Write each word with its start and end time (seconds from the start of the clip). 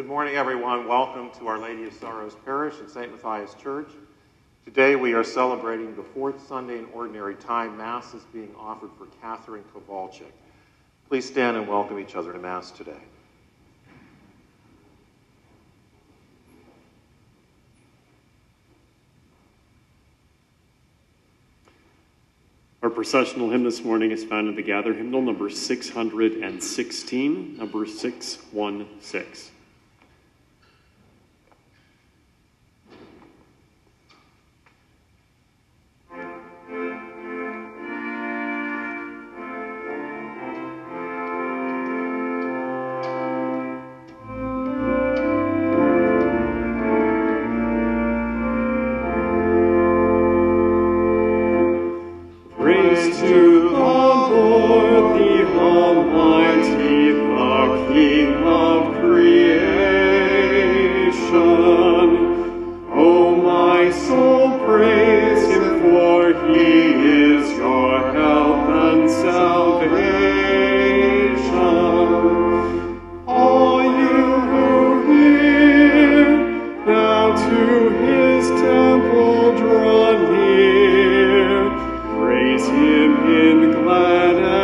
Good 0.00 0.08
morning, 0.08 0.36
everyone. 0.36 0.88
Welcome 0.88 1.30
to 1.38 1.46
Our 1.46 1.58
Lady 1.58 1.84
of 1.84 1.92
Sorrows 1.92 2.34
Parish 2.46 2.80
and 2.80 2.88
St. 2.88 3.12
Matthias 3.12 3.52
Church. 3.62 3.90
Today 4.64 4.96
we 4.96 5.12
are 5.12 5.22
celebrating 5.22 5.94
the 5.94 6.02
fourth 6.02 6.48
Sunday 6.48 6.78
in 6.78 6.86
Ordinary 6.94 7.34
Time. 7.34 7.76
Mass 7.76 8.14
is 8.14 8.22
being 8.32 8.48
offered 8.58 8.88
for 8.96 9.08
Catherine 9.20 9.62
Kowalczyk. 9.74 10.32
Please 11.06 11.26
stand 11.26 11.58
and 11.58 11.68
welcome 11.68 11.98
each 11.98 12.14
other 12.14 12.32
to 12.32 12.38
Mass 12.38 12.70
today. 12.70 12.96
Our 22.82 22.88
processional 22.88 23.50
hymn 23.50 23.64
this 23.64 23.84
morning 23.84 24.12
is 24.12 24.24
found 24.24 24.48
in 24.48 24.54
the 24.54 24.62
Gather 24.62 24.94
hymnal 24.94 25.20
number 25.20 25.50
616, 25.50 27.58
number 27.58 27.84
616. 27.84 29.59
Him 82.68 83.26
in 83.26 83.72
glad 83.82 84.59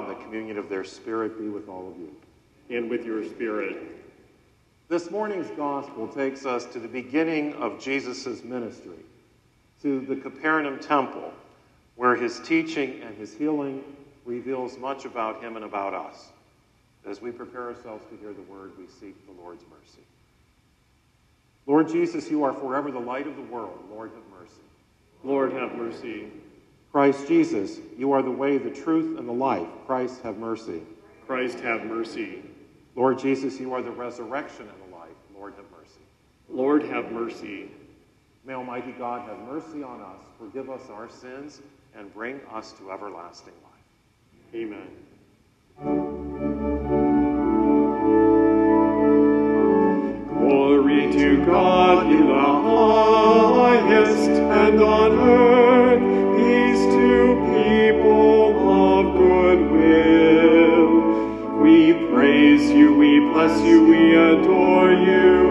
and 0.00 0.10
the 0.10 0.22
communion 0.22 0.58
of 0.58 0.68
their 0.68 0.84
Spirit 0.84 1.38
be 1.38 1.48
with 1.48 1.68
all 1.68 1.88
of 1.88 1.98
you. 1.98 2.14
And 2.70 2.88
with 2.88 3.04
your 3.04 3.24
spirit. 3.24 3.76
This 4.88 5.10
morning's 5.10 5.50
gospel 5.56 6.06
takes 6.06 6.46
us 6.46 6.66
to 6.66 6.78
the 6.78 6.88
beginning 6.88 7.54
of 7.54 7.80
Jesus' 7.80 8.44
ministry, 8.44 8.98
to 9.82 10.00
the 10.00 10.16
Capernaum 10.16 10.78
temple, 10.78 11.32
where 11.96 12.14
his 12.14 12.40
teaching 12.40 13.00
and 13.02 13.16
his 13.16 13.34
healing 13.34 13.82
reveals 14.24 14.78
much 14.78 15.04
about 15.04 15.42
him 15.42 15.56
and 15.56 15.64
about 15.64 15.94
us. 15.94 16.28
As 17.08 17.20
we 17.20 17.32
prepare 17.32 17.68
ourselves 17.68 18.04
to 18.10 18.16
hear 18.18 18.32
the 18.32 18.42
word, 18.42 18.72
we 18.78 18.86
seek 18.86 19.16
the 19.26 19.42
Lord's 19.42 19.64
mercy. 19.70 20.04
Lord 21.66 21.88
Jesus, 21.88 22.30
you 22.30 22.44
are 22.44 22.52
forever 22.52 22.90
the 22.90 22.98
light 22.98 23.26
of 23.26 23.36
the 23.36 23.42
world. 23.42 23.78
Lord, 23.90 24.10
have 24.10 24.40
mercy. 24.40 24.62
Lord, 25.24 25.52
have 25.52 25.74
mercy. 25.74 26.28
Christ 26.92 27.28
Jesus, 27.28 27.78
you 27.96 28.12
are 28.12 28.22
the 28.22 28.30
way, 28.30 28.58
the 28.58 28.70
truth, 28.70 29.18
and 29.18 29.28
the 29.28 29.32
life. 29.32 29.68
Christ, 29.86 30.22
have 30.22 30.38
mercy. 30.38 30.82
Christ, 31.26 31.60
have 31.60 31.84
mercy. 31.84 32.42
Lord 32.96 33.18
Jesus, 33.18 33.60
you 33.60 33.72
are 33.72 33.82
the 33.82 33.92
resurrection 33.92 34.68
and 34.68 34.92
the 34.92 34.96
life. 34.96 35.10
Lord, 35.36 35.54
have 35.54 35.66
mercy. 35.70 36.00
Lord, 36.48 36.82
have 36.82 37.12
mercy. 37.12 37.70
May 38.44 38.54
Almighty 38.54 38.92
God 38.92 39.28
have 39.28 39.38
mercy 39.40 39.84
on 39.84 40.00
us, 40.00 40.20
forgive 40.38 40.68
us 40.68 40.90
our 40.90 41.08
sins, 41.08 41.60
and 41.94 42.12
bring 42.12 42.40
us 42.52 42.72
to 42.72 42.90
everlasting 42.90 43.54
life. 43.62 43.72
Amen. 44.54 44.88
Glory 50.36 51.12
to 51.12 51.44
God 51.46 52.06
in 52.06 52.26
the 52.26 52.34
highest, 52.34 54.28
and 54.28 54.82
on 54.82 55.12
earth 55.12 55.89
bless 63.46 63.62
you, 63.62 63.86
we 63.86 64.14
adore 64.14 64.92
you, 64.92 65.49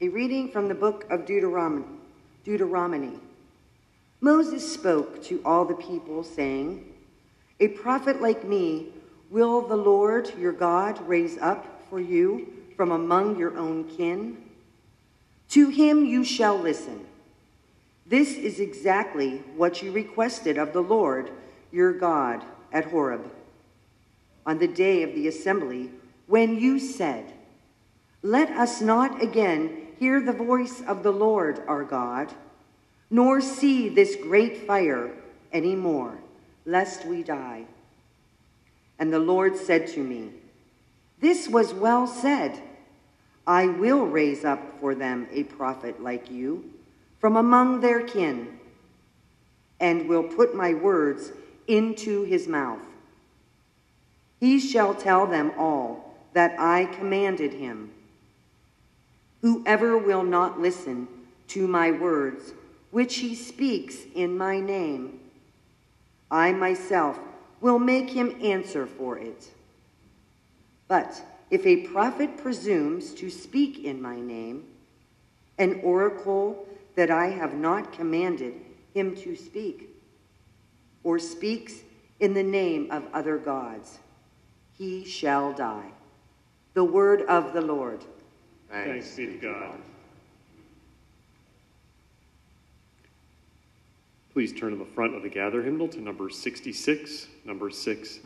A 0.00 0.08
reading 0.08 0.50
from 0.50 0.68
the 0.68 0.74
book 0.74 1.06
of 1.10 1.24
Deuteronomy. 1.24 1.86
Deuteronomy. 2.44 3.18
Moses 4.20 4.70
spoke 4.70 5.22
to 5.24 5.40
all 5.46 5.64
the 5.64 5.74
people, 5.74 6.22
saying, 6.22 6.92
A 7.58 7.68
prophet 7.68 8.20
like 8.20 8.44
me 8.44 8.88
will 9.34 9.62
the 9.62 9.76
Lord 9.76 10.32
your 10.38 10.52
God 10.52 11.08
raise 11.08 11.36
up 11.38 11.82
for 11.90 11.98
you 11.98 12.52
from 12.76 12.92
among 12.92 13.36
your 13.36 13.58
own 13.58 13.82
kin. 13.82 14.36
To 15.48 15.70
him 15.70 16.06
you 16.06 16.22
shall 16.22 16.56
listen. 16.56 17.04
This 18.06 18.36
is 18.36 18.60
exactly 18.60 19.38
what 19.56 19.82
you 19.82 19.90
requested 19.90 20.56
of 20.56 20.72
the 20.72 20.82
Lord 20.82 21.32
your 21.72 21.92
God 21.92 22.44
at 22.72 22.84
Horeb 22.84 23.28
on 24.46 24.58
the 24.58 24.68
day 24.68 25.02
of 25.02 25.16
the 25.16 25.26
assembly 25.26 25.90
when 26.28 26.56
you 26.56 26.78
said, 26.78 27.32
Let 28.22 28.50
us 28.50 28.80
not 28.80 29.20
again 29.20 29.88
hear 29.98 30.20
the 30.20 30.32
voice 30.32 30.80
of 30.86 31.02
the 31.02 31.12
Lord 31.12 31.60
our 31.66 31.82
God, 31.82 32.32
nor 33.10 33.40
see 33.40 33.88
this 33.88 34.14
great 34.14 34.64
fire 34.64 35.10
any 35.52 35.74
more, 35.74 36.18
lest 36.64 37.04
we 37.04 37.24
die. 37.24 37.64
And 38.98 39.12
the 39.12 39.18
Lord 39.18 39.56
said 39.56 39.86
to 39.88 40.00
me, 40.00 40.30
This 41.20 41.48
was 41.48 41.74
well 41.74 42.06
said. 42.06 42.60
I 43.46 43.66
will 43.66 44.06
raise 44.06 44.44
up 44.44 44.80
for 44.80 44.94
them 44.94 45.28
a 45.30 45.42
prophet 45.44 46.02
like 46.02 46.30
you 46.30 46.70
from 47.18 47.36
among 47.36 47.80
their 47.80 48.02
kin, 48.02 48.58
and 49.80 50.08
will 50.08 50.22
put 50.22 50.54
my 50.54 50.74
words 50.74 51.32
into 51.66 52.24
his 52.24 52.46
mouth. 52.46 52.82
He 54.40 54.60
shall 54.60 54.94
tell 54.94 55.26
them 55.26 55.52
all 55.56 56.14
that 56.34 56.54
I 56.58 56.84
commanded 56.84 57.54
him. 57.54 57.92
Whoever 59.40 59.96
will 59.96 60.22
not 60.22 60.60
listen 60.60 61.08
to 61.48 61.66
my 61.66 61.90
words, 61.90 62.52
which 62.90 63.16
he 63.16 63.34
speaks 63.34 63.96
in 64.14 64.36
my 64.36 64.60
name, 64.60 65.20
I 66.30 66.52
myself 66.52 67.18
will 67.64 67.78
make 67.78 68.10
him 68.10 68.36
answer 68.42 68.84
for 68.86 69.16
it. 69.16 69.48
But 70.86 71.22
if 71.50 71.64
a 71.64 71.86
prophet 71.86 72.36
presumes 72.36 73.14
to 73.14 73.30
speak 73.30 73.82
in 73.82 74.02
my 74.02 74.20
name, 74.20 74.64
an 75.56 75.80
oracle 75.82 76.68
that 76.94 77.10
I 77.10 77.28
have 77.28 77.54
not 77.54 77.90
commanded 77.90 78.52
him 78.92 79.16
to 79.16 79.34
speak, 79.34 79.88
or 81.04 81.18
speaks 81.18 81.76
in 82.20 82.34
the 82.34 82.42
name 82.42 82.90
of 82.90 83.02
other 83.14 83.38
gods, 83.38 83.98
he 84.76 85.02
shall 85.06 85.54
die. 85.54 85.90
The 86.74 86.84
word 86.84 87.22
of 87.22 87.54
the 87.54 87.62
Lord. 87.62 88.04
Thanks, 88.70 89.16
be 89.16 89.24
to 89.24 89.38
God. 89.38 89.78
Please 94.34 94.52
turn 94.52 94.72
to 94.72 94.76
the 94.76 94.84
front 94.84 95.14
of 95.14 95.22
the 95.22 95.28
gather 95.28 95.62
hymnal 95.62 95.86
to 95.86 96.00
number 96.00 96.28
66, 96.28 97.28
number 97.44 97.70
6 97.70 98.18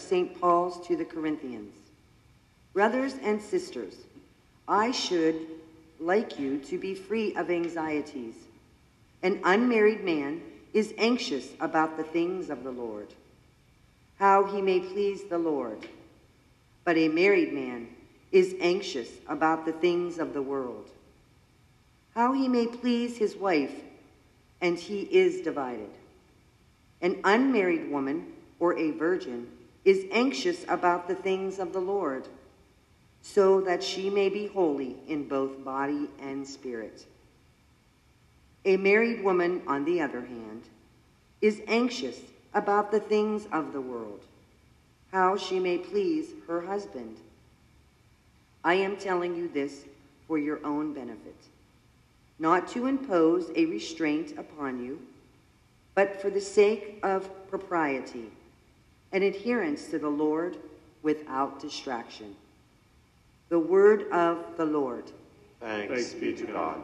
St. 0.00 0.40
Paul's 0.40 0.86
to 0.86 0.96
the 0.96 1.04
Corinthians. 1.04 1.74
Brothers 2.72 3.14
and 3.22 3.40
sisters, 3.40 3.94
I 4.66 4.90
should 4.90 5.46
like 5.98 6.38
you 6.38 6.58
to 6.58 6.78
be 6.78 6.94
free 6.94 7.34
of 7.34 7.50
anxieties. 7.50 8.34
An 9.22 9.40
unmarried 9.44 10.02
man 10.02 10.40
is 10.72 10.94
anxious 10.96 11.48
about 11.60 11.96
the 11.96 12.04
things 12.04 12.48
of 12.48 12.64
the 12.64 12.70
Lord, 12.70 13.08
how 14.18 14.44
he 14.44 14.62
may 14.62 14.80
please 14.80 15.24
the 15.24 15.38
Lord. 15.38 15.86
But 16.84 16.96
a 16.96 17.08
married 17.08 17.52
man 17.52 17.88
is 18.32 18.54
anxious 18.60 19.08
about 19.28 19.66
the 19.66 19.72
things 19.72 20.18
of 20.18 20.32
the 20.32 20.42
world, 20.42 20.88
how 22.14 22.32
he 22.32 22.48
may 22.48 22.66
please 22.66 23.18
his 23.18 23.36
wife, 23.36 23.74
and 24.60 24.78
he 24.78 25.02
is 25.02 25.42
divided. 25.42 25.90
An 27.02 27.18
unmarried 27.24 27.90
woman 27.90 28.32
or 28.58 28.78
a 28.78 28.90
virgin 28.92 29.48
is 29.84 30.04
anxious 30.10 30.64
about 30.68 31.08
the 31.08 31.14
things 31.14 31.58
of 31.58 31.72
the 31.72 31.80
Lord, 31.80 32.28
so 33.22 33.60
that 33.62 33.82
she 33.82 34.10
may 34.10 34.28
be 34.28 34.46
holy 34.46 34.96
in 35.08 35.28
both 35.28 35.64
body 35.64 36.08
and 36.20 36.46
spirit. 36.46 37.04
A 38.64 38.76
married 38.76 39.24
woman, 39.24 39.62
on 39.66 39.84
the 39.84 40.00
other 40.00 40.20
hand, 40.20 40.62
is 41.40 41.62
anxious 41.66 42.18
about 42.52 42.90
the 42.90 43.00
things 43.00 43.46
of 43.52 43.72
the 43.72 43.80
world, 43.80 44.20
how 45.12 45.36
she 45.36 45.58
may 45.58 45.78
please 45.78 46.32
her 46.46 46.60
husband. 46.60 47.16
I 48.62 48.74
am 48.74 48.96
telling 48.96 49.34
you 49.34 49.48
this 49.48 49.84
for 50.28 50.38
your 50.38 50.64
own 50.64 50.92
benefit, 50.92 51.36
not 52.38 52.68
to 52.68 52.86
impose 52.86 53.50
a 53.56 53.64
restraint 53.64 54.38
upon 54.38 54.84
you, 54.84 55.00
but 55.94 56.20
for 56.20 56.28
the 56.28 56.40
sake 56.40 56.98
of 57.02 57.28
propriety 57.48 58.30
and 59.12 59.24
adherence 59.24 59.86
to 59.88 59.98
the 59.98 60.08
Lord 60.08 60.56
without 61.02 61.60
distraction. 61.60 62.36
The 63.48 63.58
word 63.58 64.10
of 64.12 64.56
the 64.56 64.64
Lord. 64.64 65.10
Thanks, 65.60 65.92
Thanks 65.92 66.14
be 66.14 66.32
to 66.34 66.46
God. 66.52 66.82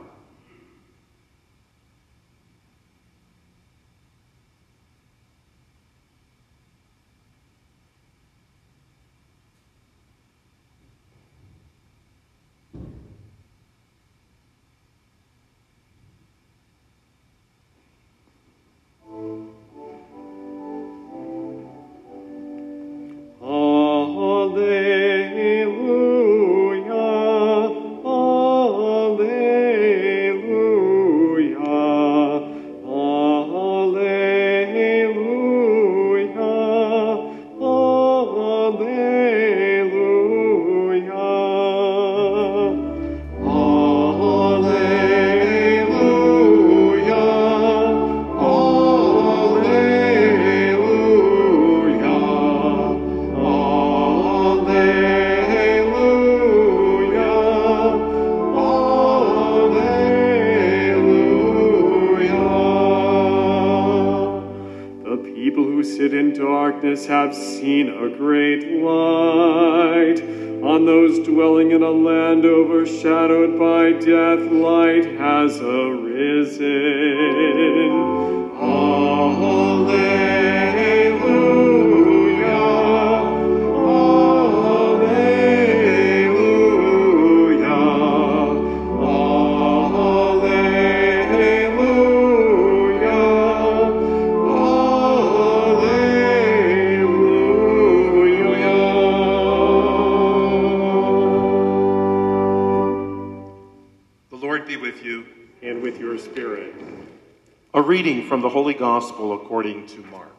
Gospel 109.17 109.33
according 109.33 109.87
to 109.87 110.01
Mark. 110.11 110.37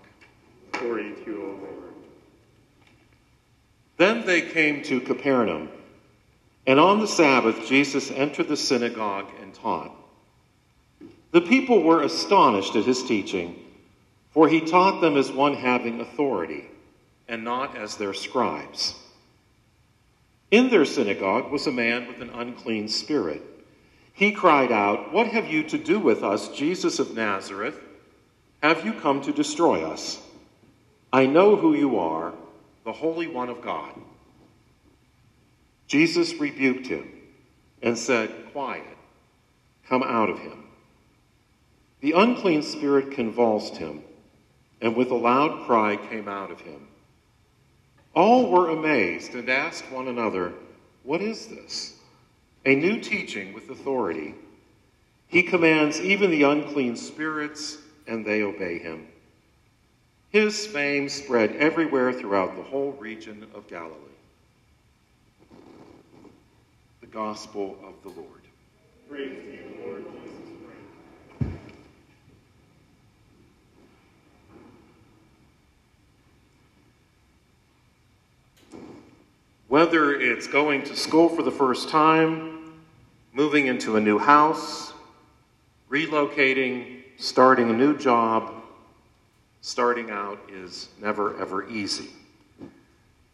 Glory 0.73 1.11
to 1.11 1.25
you, 1.25 1.41
O 1.41 1.65
Lord. 1.65 1.93
Then 3.97 4.23
they 4.23 4.41
came 4.41 4.83
to 4.83 5.01
Capernaum, 5.01 5.69
and 6.67 6.79
on 6.79 6.99
the 6.99 7.07
Sabbath 7.07 7.67
Jesus 7.67 8.11
entered 8.11 8.47
the 8.47 8.55
synagogue 8.55 9.31
and 9.41 9.51
taught. 9.51 9.95
The 11.31 11.41
people 11.41 11.81
were 11.81 12.03
astonished 12.03 12.75
at 12.75 12.85
his 12.85 13.01
teaching, 13.01 13.55
for 14.29 14.47
he 14.47 14.61
taught 14.61 15.01
them 15.01 15.17
as 15.17 15.31
one 15.31 15.55
having 15.55 15.99
authority, 15.99 16.69
and 17.27 17.43
not 17.43 17.75
as 17.75 17.97
their 17.97 18.13
scribes. 18.13 18.93
In 20.51 20.69
their 20.69 20.85
synagogue 20.85 21.51
was 21.51 21.65
a 21.65 21.71
man 21.71 22.07
with 22.07 22.21
an 22.21 22.29
unclean 22.29 22.89
spirit. 22.89 23.41
He 24.13 24.31
cried 24.31 24.71
out, 24.71 25.11
What 25.11 25.29
have 25.29 25.47
you 25.47 25.63
to 25.63 25.79
do 25.79 25.97
with 25.97 26.23
us, 26.23 26.49
Jesus 26.49 26.99
of 26.99 27.15
Nazareth? 27.15 27.85
Have 28.61 28.85
you 28.85 28.93
come 28.93 29.21
to 29.21 29.31
destroy 29.31 29.83
us? 29.83 30.19
I 31.13 31.25
know 31.25 31.55
who 31.55 31.73
you 31.73 31.99
are, 31.99 32.33
the 32.83 32.91
Holy 32.91 33.27
One 33.27 33.49
of 33.49 33.61
God. 33.61 33.91
Jesus 35.87 36.33
rebuked 36.35 36.87
him 36.87 37.09
and 37.81 37.97
said, 37.97 38.29
Quiet, 38.51 38.83
come 39.87 40.03
out 40.03 40.29
of 40.29 40.39
him. 40.39 40.65
The 42.01 42.11
unclean 42.11 42.61
spirit 42.61 43.11
convulsed 43.11 43.77
him, 43.77 44.03
and 44.81 44.95
with 44.95 45.11
a 45.11 45.15
loud 45.15 45.65
cry 45.65 45.95
came 45.95 46.27
out 46.27 46.51
of 46.51 46.61
him. 46.61 46.87
All 48.13 48.49
were 48.49 48.69
amazed 48.69 49.33
and 49.33 49.49
asked 49.49 49.91
one 49.91 50.07
another, 50.07 50.53
What 51.03 51.21
is 51.21 51.47
this? 51.47 51.95
A 52.65 52.75
new 52.75 52.99
teaching 52.99 53.53
with 53.53 53.69
authority. 53.69 54.35
He 55.27 55.43
commands 55.43 56.01
even 56.01 56.31
the 56.31 56.43
unclean 56.43 56.95
spirits, 56.95 57.77
and 58.07 58.25
they 58.25 58.41
obey 58.41 58.79
him. 58.79 59.07
His 60.29 60.65
fame 60.65 61.09
spread 61.09 61.55
everywhere 61.55 62.11
throughout 62.11 62.55
the 62.55 62.63
whole 62.63 62.91
region 62.93 63.45
of 63.53 63.67
Galilee. 63.67 63.93
The 67.01 67.07
Gospel 67.07 67.77
of 67.83 67.93
the 68.03 68.09
Lord. 68.19 68.41
Praise 69.09 69.31
to 69.31 69.51
you, 69.51 69.77
Lord 69.85 70.03
Jesus 70.23 70.49
Christ. 71.39 71.53
Whether 79.69 80.19
it's 80.19 80.47
going 80.47 80.83
to 80.83 80.95
school 80.95 81.29
for 81.29 81.41
the 81.41 81.51
first 81.51 81.89
time, 81.89 82.73
moving 83.33 83.67
into 83.67 83.95
a 83.95 84.01
new 84.01 84.17
house, 84.17 84.91
relocating, 85.89 86.96
starting 87.17 87.69
a 87.69 87.73
new 87.73 87.97
job, 87.97 88.53
starting 89.61 90.11
out 90.11 90.39
is 90.49 90.89
never 91.01 91.39
ever 91.39 91.67
easy. 91.69 92.09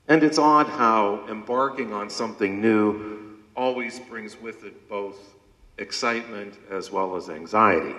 And 0.07 0.23
it's 0.23 0.37
odd 0.37 0.67
how 0.67 1.25
embarking 1.29 1.93
on 1.93 2.09
something 2.09 2.61
new 2.61 3.37
always 3.55 3.99
brings 3.99 4.39
with 4.39 4.65
it 4.65 4.89
both 4.89 5.17
excitement 5.77 6.57
as 6.69 6.91
well 6.91 7.15
as 7.15 7.29
anxiety. 7.29 7.95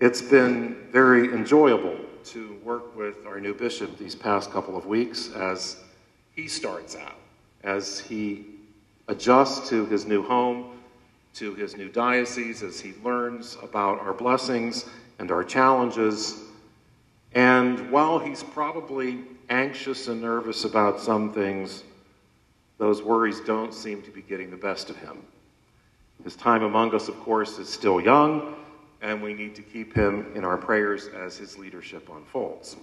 It's 0.00 0.22
been 0.22 0.88
very 0.90 1.32
enjoyable 1.32 1.98
to 2.24 2.54
work 2.64 2.96
with 2.96 3.26
our 3.26 3.40
new 3.40 3.54
bishop 3.54 3.98
these 3.98 4.14
past 4.14 4.50
couple 4.50 4.76
of 4.76 4.86
weeks 4.86 5.30
as 5.34 5.76
he 6.34 6.48
starts 6.48 6.96
out, 6.96 7.18
as 7.62 8.00
he 8.00 8.46
adjusts 9.08 9.68
to 9.68 9.86
his 9.86 10.06
new 10.06 10.22
home, 10.22 10.79
to 11.34 11.54
his 11.54 11.76
new 11.76 11.88
diocese, 11.88 12.62
as 12.62 12.80
he 12.80 12.92
learns 13.04 13.56
about 13.62 14.00
our 14.00 14.12
blessings 14.12 14.86
and 15.18 15.30
our 15.30 15.44
challenges. 15.44 16.40
And 17.34 17.90
while 17.90 18.18
he's 18.18 18.42
probably 18.42 19.20
anxious 19.48 20.08
and 20.08 20.20
nervous 20.20 20.64
about 20.64 21.00
some 21.00 21.32
things, 21.32 21.84
those 22.78 23.02
worries 23.02 23.40
don't 23.40 23.74
seem 23.74 24.02
to 24.02 24.10
be 24.10 24.22
getting 24.22 24.50
the 24.50 24.56
best 24.56 24.90
of 24.90 24.96
him. 24.96 25.22
His 26.24 26.36
time 26.36 26.62
among 26.62 26.94
us, 26.94 27.08
of 27.08 27.18
course, 27.20 27.58
is 27.58 27.68
still 27.68 28.00
young, 28.00 28.56
and 29.00 29.22
we 29.22 29.32
need 29.32 29.54
to 29.54 29.62
keep 29.62 29.94
him 29.94 30.32
in 30.34 30.44
our 30.44 30.56
prayers 30.56 31.08
as 31.08 31.36
his 31.36 31.56
leadership 31.56 32.08
unfolds. 32.14 32.76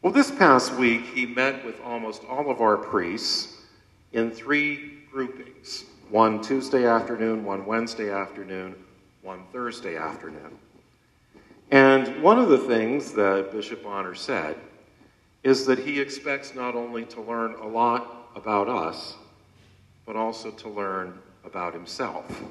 Well, 0.00 0.12
this 0.12 0.30
past 0.30 0.74
week, 0.74 1.06
he 1.06 1.26
met 1.26 1.64
with 1.64 1.80
almost 1.80 2.22
all 2.24 2.50
of 2.50 2.60
our 2.60 2.76
priests 2.76 3.56
in 4.12 4.30
three 4.30 5.00
groupings 5.10 5.84
one 6.10 6.40
Tuesday 6.40 6.86
afternoon, 6.86 7.44
one 7.44 7.66
Wednesday 7.66 8.10
afternoon, 8.10 8.74
one 9.22 9.44
Thursday 9.52 9.96
afternoon. 9.96 10.58
And 11.70 12.22
one 12.22 12.38
of 12.38 12.48
the 12.48 12.58
things 12.58 13.12
that 13.12 13.52
Bishop 13.52 13.82
Bonnar 13.82 14.14
said 14.14 14.56
is 15.42 15.66
that 15.66 15.78
he 15.78 16.00
expects 16.00 16.54
not 16.54 16.74
only 16.74 17.04
to 17.06 17.20
learn 17.20 17.54
a 17.56 17.66
lot 17.66 18.30
about 18.34 18.68
us, 18.68 19.16
but 20.06 20.16
also 20.16 20.50
to 20.50 20.68
learn 20.68 21.18
about 21.44 21.74
himself. 21.74 22.42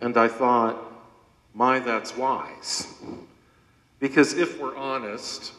And 0.00 0.16
I 0.16 0.26
thought, 0.26 0.76
my, 1.54 1.78
that's 1.78 2.16
wise. 2.16 2.92
Because 4.00 4.34
if 4.34 4.60
we're 4.60 4.76
honest, 4.76 5.52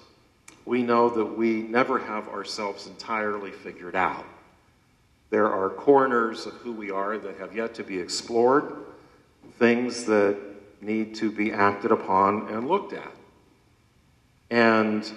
we 0.66 0.84
know 0.84 1.10
that 1.10 1.26
we 1.26 1.62
never 1.62 1.98
have 1.98 2.28
ourselves 2.28 2.88
entirely 2.88 3.52
figured 3.52 3.96
out. 3.96 4.26
There 5.30 5.52
are 5.52 5.70
corners 5.70 6.46
of 6.46 6.54
who 6.54 6.72
we 6.72 6.90
are 6.90 7.18
that 7.18 7.38
have 7.38 7.56
yet 7.56 7.74
to 7.76 7.84
be 7.84 8.00
explored, 8.00 8.74
things 9.60 10.06
that 10.06 10.38
need 10.82 11.16
to 11.16 11.32
be 11.32 11.52
acted 11.52 11.92
upon 11.92 12.48
and 12.50 12.68
looked 12.68 12.94
at. 12.94 13.12
And 14.50 15.10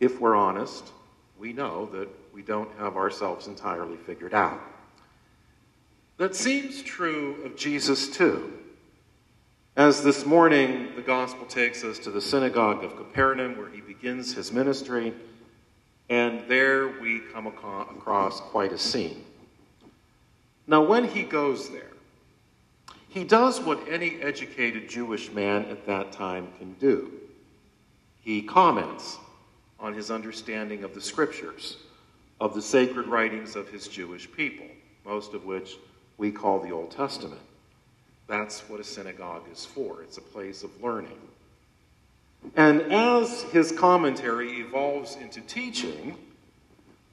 if 0.00 0.20
we're 0.20 0.36
honest, 0.36 0.90
we 1.38 1.52
know 1.52 1.86
that 1.92 2.08
we 2.32 2.42
don't 2.42 2.70
have 2.78 2.96
ourselves 2.96 3.46
entirely 3.46 3.96
figured 3.96 4.32
out. 4.32 4.58
That 6.16 6.34
seems 6.34 6.82
true 6.82 7.42
of 7.44 7.56
Jesus 7.56 8.08
too. 8.08 8.52
As 9.76 10.02
this 10.02 10.24
morning 10.24 10.94
the 10.94 11.02
gospel 11.02 11.46
takes 11.46 11.82
us 11.84 11.98
to 12.00 12.10
the 12.10 12.20
synagogue 12.20 12.84
of 12.84 12.96
Capernaum, 12.96 13.56
where 13.58 13.68
he 13.68 13.80
begins 13.80 14.34
his 14.34 14.52
ministry, 14.52 15.12
and 16.08 16.42
there 16.48 17.00
we 17.00 17.20
come 17.32 17.46
across 17.46 18.40
quite 18.40 18.72
a 18.72 18.78
scene. 18.78 19.24
Now, 20.66 20.82
when 20.82 21.08
he 21.08 21.22
goes 21.22 21.70
there, 21.70 21.90
he 23.08 23.24
does 23.24 23.60
what 23.60 23.88
any 23.88 24.20
educated 24.22 24.88
Jewish 24.88 25.30
man 25.32 25.66
at 25.66 25.86
that 25.86 26.12
time 26.12 26.48
can 26.58 26.74
do. 26.74 27.12
He 28.20 28.42
comments 28.42 29.18
on 29.78 29.92
his 29.92 30.10
understanding 30.10 30.84
of 30.84 30.94
the 30.94 31.00
scriptures, 31.00 31.78
of 32.40 32.54
the 32.54 32.62
sacred 32.62 33.08
writings 33.08 33.56
of 33.56 33.68
his 33.68 33.88
Jewish 33.88 34.30
people, 34.30 34.66
most 35.04 35.34
of 35.34 35.44
which 35.44 35.76
we 36.16 36.30
call 36.30 36.60
the 36.60 36.70
Old 36.70 36.92
Testament. 36.92 37.40
That's 38.28 38.60
what 38.68 38.80
a 38.80 38.84
synagogue 38.84 39.42
is 39.52 39.66
for. 39.66 40.02
It's 40.02 40.18
a 40.18 40.22
place 40.22 40.62
of 40.62 40.70
learning. 40.82 41.18
And 42.56 42.80
as 42.92 43.42
his 43.42 43.72
commentary 43.72 44.60
evolves 44.60 45.16
into 45.16 45.40
teaching, 45.42 46.16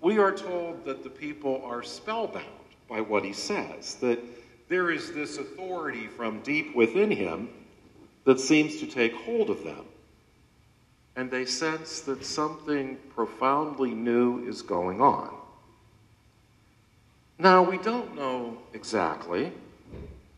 we 0.02 0.18
are 0.18 0.32
told 0.32 0.86
that 0.86 1.04
the 1.04 1.10
people 1.10 1.62
are 1.66 1.84
spellbound 1.84 2.46
by 2.90 3.02
what 3.02 3.24
he 3.24 3.34
says, 3.34 3.96
that 3.96 4.20
there 4.68 4.92
is 4.92 5.14
this 5.14 5.38
authority 5.38 6.08
from 6.08 6.42
deep 6.42 6.76
within 6.76 7.12
him 7.12 7.50
that 8.26 8.40
seems 8.40 8.80
to 8.80 8.88
take 8.88 9.14
hold 9.14 9.50
of 9.50 9.64
them. 9.64 9.86
And 11.16 11.30
they 11.30 11.46
sense 11.46 12.02
that 12.02 12.26
something 12.26 12.98
profoundly 13.14 13.92
new 13.92 14.48
is 14.48 14.62
going 14.62 15.02
on. 15.02 15.36
Now, 17.38 17.64
we 17.64 17.78
don't 17.78 18.16
know 18.16 18.58
exactly 18.74 19.52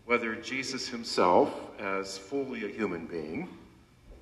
whether 0.05 0.35
Jesus 0.35 0.87
himself, 0.87 1.53
as 1.79 2.17
fully 2.17 2.65
a 2.65 2.67
human 2.67 3.05
being, 3.05 3.49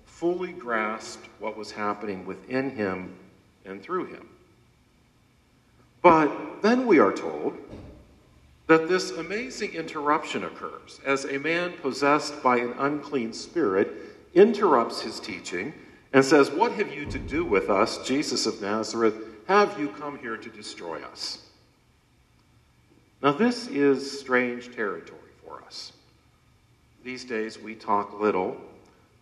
fully 0.06 0.52
grasped 0.52 1.26
what 1.40 1.58
was 1.58 1.72
happening 1.72 2.26
within 2.26 2.70
him 2.70 3.16
and 3.66 3.82
through 3.82 4.06
him. 4.06 4.28
But 6.02 6.62
then 6.62 6.86
we 6.88 7.00
are 7.00 7.12
told 7.12 7.58
that 8.70 8.88
this 8.88 9.10
amazing 9.10 9.74
interruption 9.74 10.44
occurs 10.44 11.02
as 11.04 11.26
a 11.26 11.40
man 11.40 11.74
possessed 11.82 12.44
by 12.44 12.58
an 12.58 12.72
unclean 12.78 13.34
spirit 13.34 13.92
interrupts 14.36 15.02
his 15.02 15.20
teaching 15.20 15.74
and 16.14 16.24
says, 16.24 16.52
What 16.52 16.74
have 16.74 16.94
you 16.94 17.08
to 17.08 17.18
do 17.18 17.44
with 17.44 17.72
us, 17.72 18.06
Jesus 18.08 18.46
of 18.46 18.62
Nazareth? 18.62 19.16
Have 19.48 19.80
you 19.80 19.88
come 19.88 20.20
here 20.20 20.38
to 20.38 20.50
destroy 20.50 21.02
us? 21.02 21.40
Now, 23.24 23.32
this 23.32 23.66
is 23.66 24.20
strange 24.20 24.74
territory 24.76 25.32
for 25.44 25.64
us. 25.64 25.92
These 27.04 27.26
days, 27.26 27.58
we 27.58 27.74
talk 27.74 28.20
little 28.20 28.56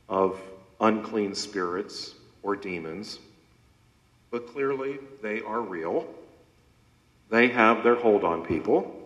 of 0.10 0.42
unclean 0.82 1.34
spirits 1.34 2.16
or 2.44 2.58
demons, 2.58 3.20
but 4.30 4.46
clearly 4.52 5.00
they 5.22 5.40
are 5.40 5.62
real. 5.62 6.06
They 7.30 7.48
have 7.48 7.82
their 7.86 7.96
hold 7.96 8.26
on 8.26 8.46
people. 8.46 8.97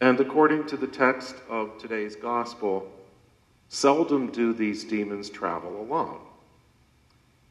And 0.00 0.18
according 0.20 0.66
to 0.66 0.76
the 0.76 0.86
text 0.86 1.36
of 1.48 1.78
today's 1.78 2.16
gospel, 2.16 2.90
seldom 3.68 4.30
do 4.30 4.52
these 4.52 4.84
demons 4.84 5.30
travel 5.30 5.80
alone. 5.80 6.20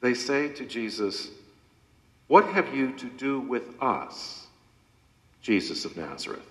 They 0.02 0.14
say 0.14 0.50
to 0.50 0.66
Jesus, 0.66 1.30
What 2.28 2.46
have 2.48 2.76
you 2.76 2.92
to 2.94 3.06
do 3.06 3.40
with 3.40 3.82
us, 3.82 4.48
Jesus 5.42 5.86
of 5.86 5.96
Nazareth? 5.96 6.50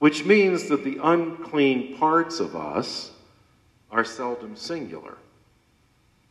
Which 0.00 0.24
means 0.24 0.68
that 0.68 0.82
the 0.82 0.98
unclean 1.02 1.96
parts 1.98 2.40
of 2.40 2.56
us 2.56 3.12
are 3.90 4.04
seldom 4.04 4.56
singular. 4.56 5.18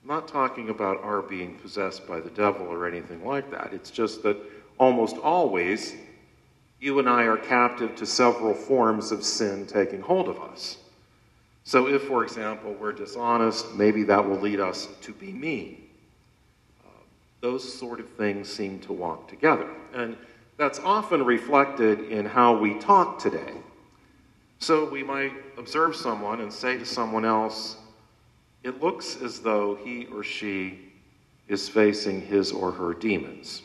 I'm 0.01 0.09
not 0.09 0.27
talking 0.27 0.69
about 0.69 1.03
our 1.03 1.21
being 1.21 1.55
possessed 1.55 2.07
by 2.07 2.19
the 2.19 2.29
devil 2.29 2.67
or 2.67 2.87
anything 2.87 3.23
like 3.25 3.51
that. 3.51 3.73
It's 3.73 3.91
just 3.91 4.23
that 4.23 4.37
almost 4.77 5.17
always 5.17 5.93
you 6.79 6.99
and 6.99 7.09
I 7.09 7.23
are 7.23 7.37
captive 7.37 7.95
to 7.97 8.05
several 8.05 8.53
forms 8.53 9.11
of 9.11 9.23
sin 9.23 9.65
taking 9.65 10.01
hold 10.01 10.29
of 10.29 10.39
us. 10.39 10.77
So, 11.63 11.87
if, 11.87 12.03
for 12.03 12.23
example, 12.23 12.73
we're 12.73 12.93
dishonest, 12.93 13.75
maybe 13.75 14.03
that 14.03 14.27
will 14.27 14.39
lead 14.39 14.59
us 14.59 14.87
to 15.01 15.13
be 15.13 15.31
mean. 15.31 15.83
Uh, 16.83 16.89
those 17.41 17.77
sort 17.77 17.99
of 17.99 18.09
things 18.09 18.51
seem 18.51 18.79
to 18.79 18.93
walk 18.93 19.27
together. 19.27 19.69
And 19.93 20.17
that's 20.57 20.79
often 20.79 21.23
reflected 21.23 22.11
in 22.11 22.25
how 22.25 22.57
we 22.57 22.79
talk 22.79 23.19
today. 23.19 23.53
So, 24.59 24.89
we 24.89 25.03
might 25.03 25.33
observe 25.57 25.95
someone 25.95 26.41
and 26.41 26.51
say 26.51 26.77
to 26.77 26.85
someone 26.85 27.25
else, 27.25 27.75
it 28.63 28.81
looks 28.81 29.21
as 29.21 29.39
though 29.39 29.75
he 29.75 30.05
or 30.07 30.23
she 30.23 30.79
is 31.47 31.69
facing 31.69 32.21
his 32.21 32.51
or 32.51 32.71
her 32.71 32.93
demons. 32.93 33.61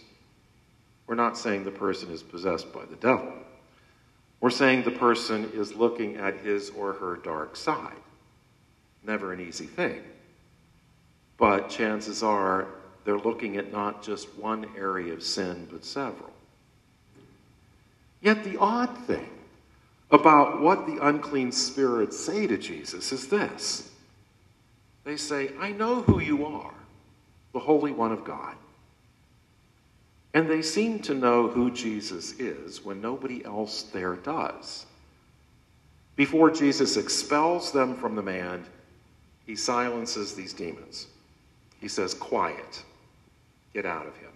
We're 1.06 1.14
not 1.14 1.36
saying 1.36 1.64
the 1.64 1.70
person 1.70 2.10
is 2.10 2.22
possessed 2.22 2.72
by 2.72 2.84
the 2.86 2.96
devil. 2.96 3.32
We're 4.40 4.50
saying 4.50 4.82
the 4.82 4.90
person 4.90 5.50
is 5.54 5.74
looking 5.74 6.16
at 6.16 6.38
his 6.38 6.70
or 6.70 6.94
her 6.94 7.16
dark 7.16 7.56
side. 7.56 7.92
Never 9.02 9.32
an 9.32 9.40
easy 9.40 9.66
thing. 9.66 10.02
But 11.36 11.68
chances 11.68 12.22
are 12.22 12.68
they're 13.04 13.18
looking 13.18 13.56
at 13.56 13.72
not 13.72 14.02
just 14.02 14.34
one 14.34 14.66
area 14.76 15.12
of 15.12 15.22
sin, 15.22 15.68
but 15.70 15.84
several. 15.84 16.32
Yet 18.22 18.44
the 18.44 18.58
odd 18.58 18.96
thing 19.06 19.28
about 20.10 20.60
what 20.60 20.86
the 20.86 21.06
unclean 21.06 21.52
spirits 21.52 22.18
say 22.18 22.46
to 22.46 22.56
Jesus 22.56 23.12
is 23.12 23.28
this 23.28 23.90
they 25.04 25.16
say, 25.18 25.50
I 25.60 25.72
know 25.72 26.00
who 26.00 26.18
you 26.20 26.46
are, 26.46 26.72
the 27.52 27.58
Holy 27.58 27.92
One 27.92 28.12
of 28.12 28.24
God. 28.24 28.56
And 30.34 30.50
they 30.50 30.62
seem 30.62 30.98
to 31.00 31.14
know 31.14 31.46
who 31.46 31.70
Jesus 31.70 32.38
is 32.40 32.84
when 32.84 33.00
nobody 33.00 33.44
else 33.44 33.84
there 33.84 34.16
does. 34.16 34.84
Before 36.16 36.50
Jesus 36.50 36.96
expels 36.96 37.70
them 37.70 37.96
from 37.96 38.16
the 38.16 38.22
man, 38.22 38.64
he 39.46 39.54
silences 39.54 40.34
these 40.34 40.52
demons. 40.52 41.06
He 41.80 41.86
says, 41.86 42.14
Quiet, 42.14 42.82
get 43.72 43.86
out 43.86 44.06
of 44.06 44.16
him. 44.16 44.30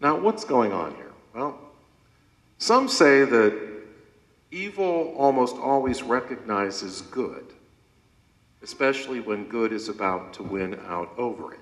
Now, 0.00 0.18
what's 0.18 0.44
going 0.44 0.72
on 0.72 0.94
here? 0.94 1.12
Well, 1.34 1.58
some 2.58 2.88
say 2.88 3.24
that 3.24 3.58
evil 4.50 5.14
almost 5.16 5.56
always 5.56 6.02
recognizes 6.02 7.02
good, 7.02 7.52
especially 8.62 9.20
when 9.20 9.48
good 9.48 9.72
is 9.72 9.88
about 9.88 10.32
to 10.34 10.42
win 10.42 10.78
out 10.86 11.12
over 11.18 11.52
it. 11.52 11.60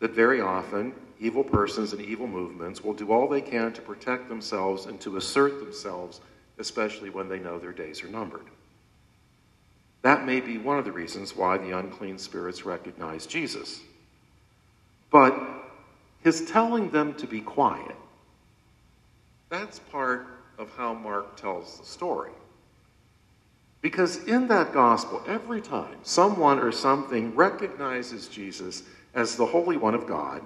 That 0.00 0.12
very 0.12 0.40
often, 0.40 0.94
evil 1.20 1.44
persons 1.44 1.92
and 1.92 2.02
evil 2.02 2.26
movements 2.26 2.82
will 2.82 2.94
do 2.94 3.12
all 3.12 3.28
they 3.28 3.40
can 3.40 3.72
to 3.72 3.80
protect 3.80 4.28
themselves 4.28 4.86
and 4.86 5.00
to 5.00 5.16
assert 5.16 5.58
themselves, 5.58 6.20
especially 6.58 7.10
when 7.10 7.28
they 7.28 7.38
know 7.38 7.58
their 7.58 7.72
days 7.72 8.02
are 8.02 8.08
numbered. 8.08 8.46
That 10.02 10.24
may 10.24 10.40
be 10.40 10.58
one 10.58 10.78
of 10.78 10.84
the 10.84 10.92
reasons 10.92 11.36
why 11.36 11.58
the 11.58 11.76
unclean 11.76 12.18
spirits 12.18 12.64
recognize 12.64 13.26
Jesus. 13.26 13.80
But 15.10 15.34
his 16.22 16.46
telling 16.46 16.90
them 16.90 17.14
to 17.14 17.26
be 17.26 17.40
quiet, 17.40 17.96
that's 19.48 19.78
part 19.78 20.26
of 20.58 20.70
how 20.76 20.94
Mark 20.94 21.36
tells 21.36 21.78
the 21.78 21.86
story. 21.86 22.32
Because 23.80 24.24
in 24.24 24.48
that 24.48 24.72
gospel, 24.72 25.22
every 25.26 25.60
time 25.60 25.96
someone 26.02 26.58
or 26.58 26.72
something 26.72 27.34
recognizes 27.34 28.28
Jesus 28.28 28.82
as 29.14 29.36
the 29.36 29.46
Holy 29.46 29.76
One 29.76 29.94
of 29.94 30.06
God, 30.06 30.42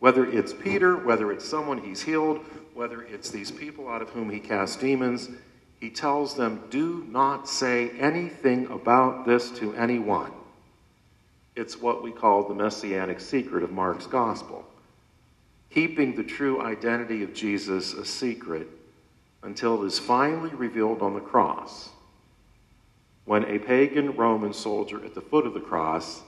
whether 0.00 0.26
it's 0.26 0.52
Peter, 0.52 0.96
whether 0.96 1.30
it's 1.30 1.44
someone 1.44 1.78
he's 1.78 2.02
healed, 2.02 2.40
whether 2.74 3.02
it's 3.02 3.30
these 3.30 3.50
people 3.50 3.88
out 3.88 4.02
of 4.02 4.10
whom 4.10 4.30
he 4.30 4.40
casts 4.40 4.76
demons, 4.76 5.28
he 5.78 5.90
tells 5.90 6.34
them, 6.34 6.62
Do 6.70 7.06
not 7.08 7.48
say 7.48 7.90
anything 7.90 8.66
about 8.66 9.26
this 9.26 9.50
to 9.52 9.74
anyone. 9.74 10.32
It's 11.54 11.80
what 11.80 12.02
we 12.02 12.10
call 12.10 12.48
the 12.48 12.54
messianic 12.54 13.20
secret 13.20 13.62
of 13.62 13.70
Mark's 13.70 14.06
gospel. 14.06 14.66
Keeping 15.70 16.16
the 16.16 16.24
true 16.24 16.62
identity 16.62 17.22
of 17.22 17.34
Jesus 17.34 17.92
a 17.92 18.04
secret 18.04 18.68
until 19.42 19.82
it 19.82 19.86
is 19.86 19.98
finally 19.98 20.50
revealed 20.50 21.02
on 21.02 21.14
the 21.14 21.20
cross, 21.20 21.90
when 23.24 23.44
a 23.44 23.58
pagan 23.58 24.16
Roman 24.16 24.52
soldier 24.52 25.04
at 25.04 25.14
the 25.14 25.20
foot 25.20 25.46
of 25.46 25.54
the 25.54 25.60
cross 25.60 26.22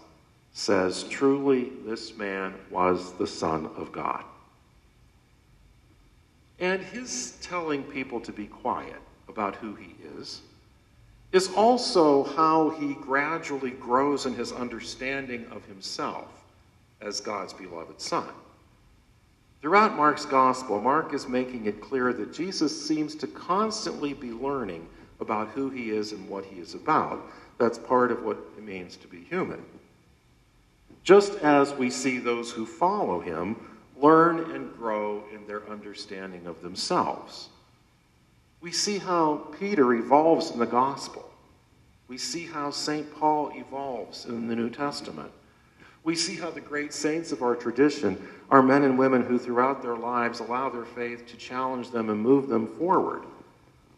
says, 0.52 1.04
Truly, 1.04 1.72
this 1.84 2.16
man 2.16 2.54
was 2.70 3.12
the 3.14 3.26
Son 3.26 3.70
of 3.76 3.90
God. 3.92 4.24
And 6.60 6.82
his 6.82 7.38
telling 7.42 7.82
people 7.82 8.20
to 8.20 8.32
be 8.32 8.46
quiet 8.46 9.00
about 9.28 9.56
who 9.56 9.74
he 9.74 9.94
is 10.18 10.42
is 11.32 11.50
also 11.54 12.24
how 12.24 12.70
he 12.70 12.92
gradually 12.94 13.70
grows 13.70 14.26
in 14.26 14.34
his 14.34 14.52
understanding 14.52 15.46
of 15.50 15.64
himself 15.64 16.28
as 17.00 17.20
God's 17.20 17.54
beloved 17.54 18.00
Son. 18.00 18.28
Throughout 19.62 19.96
Mark's 19.96 20.26
gospel, 20.26 20.80
Mark 20.80 21.14
is 21.14 21.26
making 21.26 21.66
it 21.66 21.80
clear 21.80 22.12
that 22.12 22.34
Jesus 22.34 22.86
seems 22.86 23.14
to 23.14 23.26
constantly 23.26 24.12
be 24.12 24.30
learning 24.30 24.86
about 25.20 25.48
who 25.48 25.70
he 25.70 25.90
is 25.90 26.12
and 26.12 26.28
what 26.28 26.44
he 26.44 26.60
is 26.60 26.74
about. 26.74 27.22
That's 27.58 27.78
part 27.78 28.10
of 28.10 28.22
what 28.24 28.36
it 28.58 28.64
means 28.64 28.96
to 28.96 29.08
be 29.08 29.20
human 29.20 29.64
just 31.04 31.34
as 31.40 31.72
we 31.74 31.90
see 31.90 32.18
those 32.18 32.50
who 32.50 32.64
follow 32.64 33.20
him 33.20 33.56
learn 34.00 34.50
and 34.52 34.76
grow 34.76 35.24
in 35.32 35.46
their 35.46 35.68
understanding 35.68 36.46
of 36.46 36.60
themselves. 36.62 37.48
We 38.60 38.72
see 38.72 38.98
how 38.98 39.48
Peter 39.58 39.94
evolves 39.94 40.50
in 40.50 40.58
the 40.58 40.66
gospel. 40.66 41.28
We 42.08 42.18
see 42.18 42.46
how 42.46 42.70
St. 42.70 43.12
Paul 43.14 43.52
evolves 43.54 44.26
in 44.26 44.48
the 44.48 44.56
New 44.56 44.70
Testament. 44.70 45.30
We 46.04 46.16
see 46.16 46.34
how 46.36 46.50
the 46.50 46.60
great 46.60 46.92
saints 46.92 47.30
of 47.30 47.42
our 47.42 47.54
tradition 47.54 48.20
are 48.50 48.62
men 48.62 48.82
and 48.82 48.98
women 48.98 49.22
who, 49.22 49.38
throughout 49.38 49.82
their 49.82 49.96
lives, 49.96 50.40
allow 50.40 50.68
their 50.68 50.84
faith 50.84 51.26
to 51.28 51.36
challenge 51.36 51.90
them 51.90 52.10
and 52.10 52.20
move 52.20 52.48
them 52.48 52.66
forward. 52.76 53.22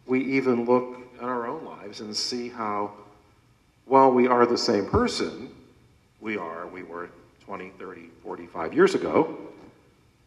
We 0.06 0.22
even 0.24 0.66
look 0.66 0.98
at 1.18 1.24
our 1.24 1.46
own 1.46 1.64
lives 1.64 2.00
and 2.00 2.14
see 2.14 2.50
how, 2.50 2.92
while 3.86 4.12
we 4.12 4.26
are 4.26 4.44
the 4.44 4.58
same 4.58 4.86
person, 4.86 5.53
we 6.24 6.38
are, 6.38 6.66
we 6.66 6.82
were 6.82 7.10
20, 7.44 7.68
30, 7.78 8.08
45 8.22 8.72
years 8.72 8.94
ago, 8.94 9.37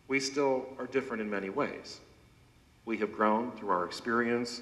we 0.08 0.20
still 0.20 0.68
are 0.78 0.86
different 0.86 1.24
in 1.24 1.30
many 1.30 1.50
ways. 1.50 2.00
We 2.86 2.98
have 3.00 3.12
grown 3.12 3.52
through 3.54 3.70
our 3.70 3.84
experience, 3.84 4.62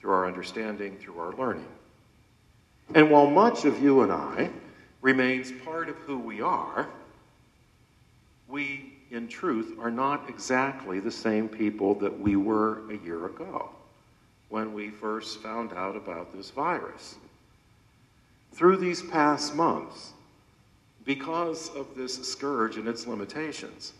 through 0.00 0.12
our 0.12 0.26
understanding, 0.26 0.96
through 0.96 1.18
our 1.18 1.34
learning. 1.34 1.68
And 2.94 3.10
while 3.10 3.28
much 3.28 3.66
of 3.66 3.82
you 3.82 4.00
and 4.00 4.10
I 4.10 4.48
remains 5.02 5.52
part 5.62 5.90
of 5.90 5.96
who 5.96 6.18
we 6.18 6.40
are, 6.40 6.88
we, 8.48 8.94
in 9.10 9.28
truth, 9.28 9.76
are 9.78 9.90
not 9.90 10.26
exactly 10.30 11.00
the 11.00 11.10
same 11.10 11.50
people 11.50 11.94
that 11.96 12.18
we 12.18 12.36
were 12.36 12.90
a 12.90 12.96
year 13.04 13.26
ago 13.26 13.68
when 14.48 14.72
we 14.72 14.88
first 14.88 15.42
found 15.42 15.74
out 15.74 15.96
about 15.96 16.34
this 16.34 16.48
virus. 16.50 17.16
Through 18.52 18.78
these 18.78 19.02
past 19.02 19.54
months, 19.54 20.14
because 21.04 21.70
of 21.70 21.94
this 21.96 22.14
scourge 22.28 22.76
and 22.76 22.86
its 22.86 23.06
limitations. 23.06 23.92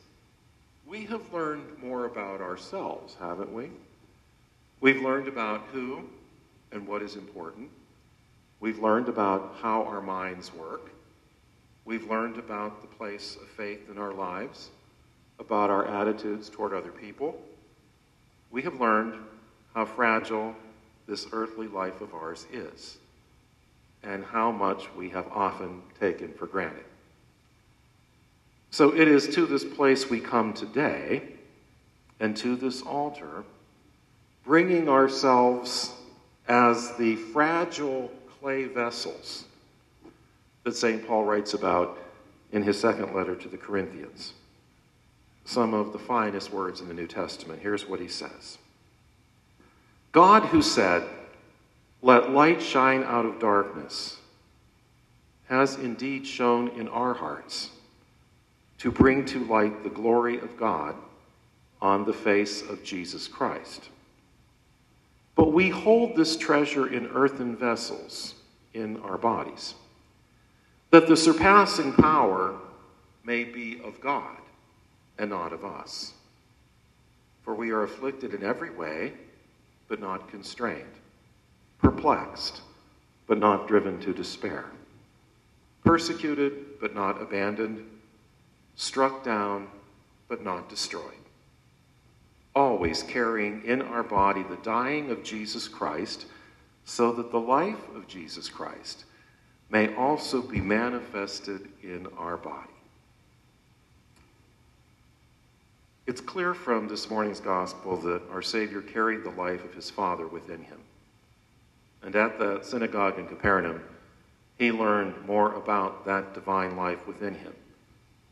We 0.87 1.05
have 1.07 1.33
learned 1.33 1.83
more 1.83 2.05
about 2.05 2.41
ourselves, 2.41 3.17
haven't 3.19 3.53
we? 3.53 3.71
We've 4.81 5.01
learned 5.01 5.29
about 5.29 5.63
who 5.73 6.05
and 6.71 6.87
what 6.87 7.03
is 7.03 7.17
important. 7.17 7.71
We've 8.61 8.79
learned 8.79 9.09
about 9.09 9.57
how 9.61 9.85
our 9.85 10.01
minds 10.01 10.53
work. 10.55 10.91
We've 11.85 12.09
learned 12.09 12.39
about 12.39 12.81
the 12.81 12.89
place 12.89 13.37
of 13.41 13.49
faith 13.49 13.91
in 13.91 13.99
our 13.99 14.13
lives, 14.13 14.71
about 15.39 15.71
our 15.71 15.87
attitudes 15.87 16.49
toward 16.49 16.73
other 16.73 16.93
people. 16.93 17.41
We 18.51 18.63
have 18.63 18.81
learned 18.81 19.15
how 19.75 19.87
fragile 19.87 20.55
this 21.09 21.27
earthly 21.33 21.67
life 21.67 22.01
of 22.01 22.15
ours 22.15 22.47
is 22.53 22.99
and 24.05 24.25
how 24.25 24.51
much 24.51 24.89
we 24.97 25.09
have 25.11 25.27
often 25.29 25.83
taken 25.99 26.33
for 26.33 26.47
granted. 26.47 26.85
So 28.73 28.97
it 28.97 29.07
is 29.07 29.29
to 29.35 29.45
this 29.45 29.65
place 29.65 30.09
we 30.09 30.19
come 30.19 30.55
today 30.55 31.25
and 32.19 32.35
to 32.39 32.57
this 32.57 32.81
altar, 32.81 33.45
bringing 34.47 34.89
ourselves 34.89 35.93
as 36.49 36.97
the 36.97 37.17
fragile 37.17 38.11
clay 38.41 38.65
vessels 38.65 39.45
that 40.65 40.75
St. 40.75 41.07
Paul 41.07 41.25
writes 41.25 41.53
about 41.53 41.99
in 42.51 42.63
his 42.63 42.81
second 42.81 43.15
letter 43.15 43.37
to 43.37 43.49
the 43.49 43.59
Corinthians. 43.59 44.33
Some 45.45 45.75
of 45.75 45.93
the 45.93 45.99
finest 45.99 46.51
words 46.51 46.81
in 46.81 46.89
the 46.89 46.95
New 46.95 47.07
Testament. 47.07 47.61
Here's 47.61 47.87
what 47.87 48.01
he 48.01 48.09
says 48.09 48.57
God, 50.13 50.45
who 50.45 50.63
said, 50.63 51.07
Let 52.01 52.31
light 52.31 52.63
shine 52.63 53.03
out 53.03 53.27
of 53.27 53.39
darkness, 53.39 54.17
has 55.51 55.75
indeed 55.75 56.27
shone 56.27 56.69
in 56.69 56.89
our 56.89 57.13
hearts 57.13 57.69
to 58.83 58.91
bring 58.91 59.25
to 59.25 59.39
light 59.45 59.85
the 59.85 59.89
glory 59.89 60.41
of 60.41 60.57
God 60.57 60.97
on 61.81 62.05
the 62.05 62.13
face 62.13 62.63
of 62.63 62.83
Jesus 62.83 63.29
Christ. 63.29 63.91
But 65.37 65.53
we 65.53 65.69
hold 65.69 66.17
this 66.17 66.37
treasure 66.37 66.93
in 66.93 67.07
earthen 67.15 67.55
vessels 67.55 68.35
in 68.75 68.97
our 69.03 69.17
bodies, 69.17 69.75
that 70.91 71.07
the 71.07 71.17
surpassing 71.17 71.93
power 71.93 72.57
may 73.23 73.45
be 73.45 73.81
of 73.85 74.01
God 74.01 74.37
and 75.17 75.31
not 75.31 75.53
of 75.53 75.65
us. 75.65 76.15
For 77.45 77.55
we 77.55 77.71
are 77.71 77.85
afflicted 77.85 78.35
in 78.35 78.43
every 78.43 78.71
way, 78.71 79.13
but 79.87 80.01
not 80.01 80.29
constrained, 80.29 80.83
perplexed, 81.81 82.63
but 83.29 83.39
not 83.39 83.69
driven 83.69 84.01
to 84.01 84.13
despair, 84.13 84.65
persecuted, 85.85 86.81
but 86.81 86.97
not 86.97 87.23
abandoned, 87.23 87.89
struck 88.83 89.25
down, 89.25 89.69
but 90.29 90.43
not 90.43 90.69
destroyed 90.69 91.23
always 92.55 93.03
carrying 93.03 93.65
in 93.65 93.81
our 93.83 94.03
body 94.03 94.43
the 94.43 94.57
dying 94.57 95.11
of 95.11 95.23
Jesus 95.23 95.69
Christ, 95.69 96.27
so 96.85 97.13
that 97.13 97.31
the 97.31 97.41
life 97.41 97.89
of 97.95 98.09
Jesus 98.09 98.49
Christ 98.49 99.05
may 99.71 99.95
also 99.95 100.43
be 100.43 100.61
manifested 100.61 101.69
in 101.83 102.07
our 102.19 102.37
body. 102.37 102.69
It's 106.07 106.21
clear 106.21 106.53
from 106.53 106.89
this 106.89 107.09
morning's 107.09 107.41
gospel 107.41 107.97
that 107.99 108.23
our 108.31 108.43
Savior 108.43 108.83
carried 108.83 109.23
the 109.23 109.31
life 109.31 109.65
of 109.65 109.73
his 109.73 109.89
Father 109.89 110.27
within 110.27 110.63
him. 110.63 110.79
And 112.03 112.17
at 112.17 112.39
the 112.39 112.61
synagogue 112.63 113.19
in 113.19 113.29
Capernaum, 113.29 113.81
he 114.59 114.73
learned 114.73 115.25
more 115.25 115.55
about 115.55 116.05
that 116.05 116.35
divine 116.35 116.77
life 116.77 117.07
within 117.07 117.35
him, 117.35 117.55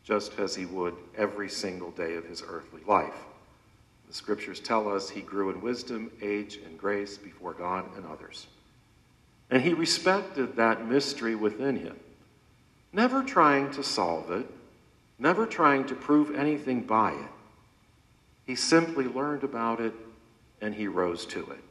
just 0.03 0.39
as 0.39 0.55
he 0.55 0.65
would 0.65 0.95
every 1.15 1.49
single 1.49 1.91
day 1.91 2.15
of 2.15 2.25
his 2.25 2.43
earthly 2.47 2.81
life. 2.85 3.13
The 4.07 4.13
scriptures 4.13 4.59
tell 4.59 4.93
us 4.93 5.09
he 5.09 5.21
grew 5.21 5.51
in 5.51 5.61
wisdom, 5.61 6.11
age, 6.21 6.59
and 6.65 6.77
grace 6.77 7.17
before 7.17 7.53
God 7.53 7.85
and 7.95 8.05
others. 8.05 8.47
And 9.49 9.61
he 9.61 9.73
respected 9.73 10.55
that 10.55 10.87
mystery 10.87 11.35
within 11.35 11.77
him, 11.77 11.97
never 12.91 13.23
trying 13.23 13.71
to 13.71 13.83
solve 13.83 14.31
it, 14.31 14.45
never 15.19 15.45
trying 15.45 15.85
to 15.85 15.95
prove 15.95 16.35
anything 16.35 16.81
by 16.81 17.11
it. 17.11 17.29
He 18.45 18.55
simply 18.55 19.05
learned 19.05 19.43
about 19.43 19.79
it 19.79 19.93
and 20.61 20.73
he 20.73 20.87
rose 20.87 21.25
to 21.27 21.39
it. 21.51 21.63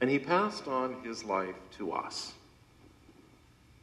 And 0.00 0.08
he 0.08 0.18
passed 0.18 0.68
on 0.68 1.02
his 1.02 1.24
life 1.24 1.54
to 1.78 1.92
us. 1.92 2.32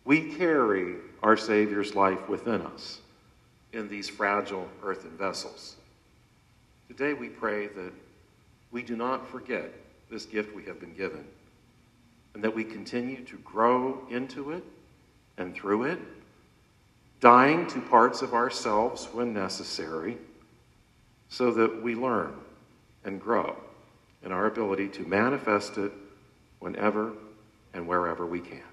We 0.06 0.34
carry 0.34 0.96
our 1.24 1.38
Savior's 1.38 1.96
life 1.96 2.28
within 2.28 2.62
us 2.62 3.00
in 3.72 3.88
these 3.88 4.10
fragile 4.10 4.68
earthen 4.84 5.18
vessels. 5.18 5.78
Today 6.90 7.14
we 7.14 7.30
pray 7.30 7.68
that 7.68 7.94
we 8.72 8.84
do 8.84 8.98
not 8.98 9.28
forget 9.30 9.72
this 10.12 10.26
gift 10.26 10.54
we 10.54 10.66
have 10.66 10.82
been 10.82 10.94
given 10.94 11.24
and 12.34 12.44
that 12.44 12.54
we 12.54 12.64
continue 12.64 13.24
to 13.24 13.38
grow 13.38 14.06
into 14.10 14.52
it 14.52 14.64
and 15.38 15.56
through 15.56 15.84
it, 15.84 16.00
dying 17.22 17.66
to 17.68 17.80
parts 17.80 18.22
of 18.22 18.34
ourselves 18.34 19.08
when 19.14 19.34
necessary, 19.34 20.18
so 21.30 21.52
that 21.52 21.82
we 21.82 21.96
learn 21.96 22.34
and 23.06 23.20
grow 23.20 23.56
in 24.24 24.32
our 24.32 24.46
ability 24.46 24.88
to 24.90 25.04
manifest 25.04 25.78
it 25.78 25.92
whenever 26.60 27.14
and 27.74 27.88
wherever 27.88 28.26
we 28.26 28.40
can. 28.40 28.73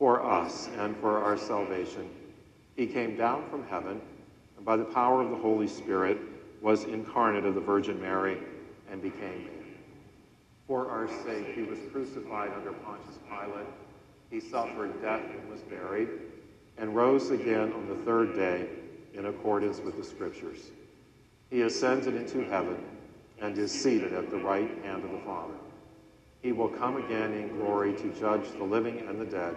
for 0.00 0.24
us 0.24 0.70
and 0.78 0.96
for 0.96 1.22
our 1.22 1.36
salvation. 1.36 2.08
He 2.74 2.86
came 2.86 3.16
down 3.16 3.48
from 3.50 3.66
heaven 3.66 4.00
and 4.56 4.64
by 4.64 4.78
the 4.78 4.84
power 4.84 5.20
of 5.20 5.28
the 5.28 5.36
Holy 5.36 5.68
Spirit 5.68 6.16
was 6.62 6.84
incarnate 6.84 7.44
of 7.44 7.54
the 7.54 7.60
Virgin 7.60 8.00
Mary 8.00 8.38
and 8.90 9.02
became 9.02 9.44
man. 9.44 9.74
For 10.66 10.90
our 10.90 11.06
sake, 11.24 11.54
he 11.54 11.62
was 11.64 11.78
crucified 11.92 12.50
under 12.56 12.72
Pontius 12.72 13.18
Pilate. 13.28 13.66
He 14.30 14.40
suffered 14.40 15.02
death 15.02 15.22
and 15.38 15.50
was 15.50 15.60
buried 15.60 16.08
and 16.78 16.96
rose 16.96 17.30
again 17.30 17.70
on 17.74 17.86
the 17.86 17.96
third 17.96 18.34
day 18.34 18.68
in 19.12 19.26
accordance 19.26 19.80
with 19.80 19.98
the 19.98 20.04
Scriptures. 20.04 20.70
He 21.50 21.60
ascended 21.62 22.14
into 22.14 22.42
heaven 22.48 22.78
and 23.38 23.58
is 23.58 23.70
seated 23.70 24.14
at 24.14 24.30
the 24.30 24.38
right 24.38 24.70
hand 24.82 25.04
of 25.04 25.10
the 25.10 25.20
Father. 25.26 25.54
He 26.40 26.52
will 26.52 26.68
come 26.68 26.96
again 26.96 27.34
in 27.34 27.54
glory 27.58 27.92
to 27.96 28.08
judge 28.18 28.50
the 28.56 28.64
living 28.64 29.00
and 29.00 29.20
the 29.20 29.26
dead 29.26 29.56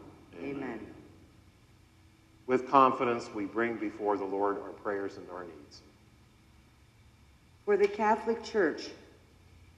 Amen. 0.43 0.79
With 2.47 2.69
confidence, 2.69 3.29
we 3.33 3.45
bring 3.45 3.77
before 3.77 4.17
the 4.17 4.25
Lord 4.25 4.57
our 4.57 4.71
prayers 4.71 5.17
and 5.17 5.29
our 5.29 5.43
needs. 5.43 5.81
For 7.65 7.77
the 7.77 7.87
Catholic 7.87 8.43
Church, 8.43 8.89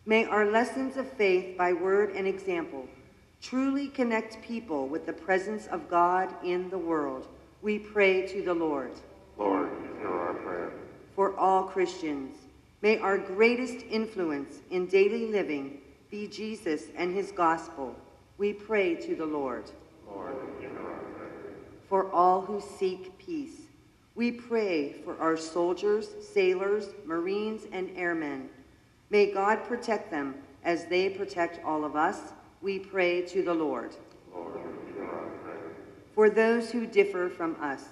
may 0.05 0.25
our 0.25 0.45
lessons 0.45 0.97
of 0.97 1.11
faith 1.11 1.57
by 1.57 1.73
word 1.73 2.11
and 2.15 2.25
example 2.25 2.87
truly 3.41 3.89
connect 3.89 4.41
people 4.41 4.87
with 4.87 5.05
the 5.05 5.13
presence 5.13 5.67
of 5.67 5.89
God 5.89 6.33
in 6.43 6.69
the 6.69 6.77
world. 6.77 7.27
We 7.61 7.77
pray 7.77 8.25
to 8.27 8.41
the 8.41 8.53
Lord. 8.53 8.93
Lord, 9.37 9.69
hear 9.99 10.07
our 10.09 10.33
prayer. 10.33 10.71
For 11.15 11.37
all 11.37 11.63
Christians, 11.63 12.37
may 12.81 12.97
our 12.97 13.17
greatest 13.17 13.85
influence 13.89 14.61
in 14.71 14.87
daily 14.87 15.27
living 15.27 15.81
be 16.09 16.27
Jesus 16.27 16.85
and 16.95 17.13
his 17.13 17.31
gospel. 17.31 17.95
We 18.37 18.53
pray 18.53 18.95
to 18.95 19.15
the 19.15 19.25
Lord. 19.25 19.69
Lord, 20.07 20.35
for 21.89 22.11
all 22.11 22.41
who 22.41 22.61
seek 22.61 23.17
peace. 23.17 23.61
We 24.15 24.31
pray 24.31 24.93
for 25.03 25.17
our 25.19 25.37
soldiers, 25.37 26.09
sailors, 26.33 26.89
marines, 27.05 27.63
and 27.71 27.89
airmen. 27.95 28.49
May 29.09 29.31
God 29.31 29.63
protect 29.63 30.11
them 30.11 30.35
as 30.63 30.85
they 30.85 31.09
protect 31.09 31.63
all 31.65 31.83
of 31.83 31.95
us. 31.95 32.19
We 32.61 32.79
pray 32.79 33.21
to 33.23 33.43
the 33.43 33.53
Lord. 33.53 33.95
Lord 34.33 34.53
for 36.13 36.29
those 36.29 36.71
who 36.71 36.85
differ 36.85 37.27
from 37.27 37.57
us, 37.59 37.83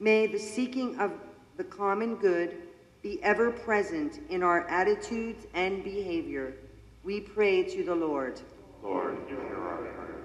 May 0.00 0.28
the 0.28 0.38
seeking 0.38 0.98
of 1.00 1.12
the 1.56 1.64
common 1.64 2.14
good 2.16 2.56
be 3.02 3.20
ever 3.24 3.50
present 3.50 4.20
in 4.30 4.44
our 4.44 4.68
attitudes 4.68 5.44
and 5.54 5.82
behavior. 5.82 6.54
We 7.02 7.20
pray 7.20 7.64
to 7.64 7.82
the 7.82 7.96
Lord. 7.96 8.40
Lord, 8.80 9.18
hear 9.26 9.38
our 9.56 9.76
prayer. 9.78 10.17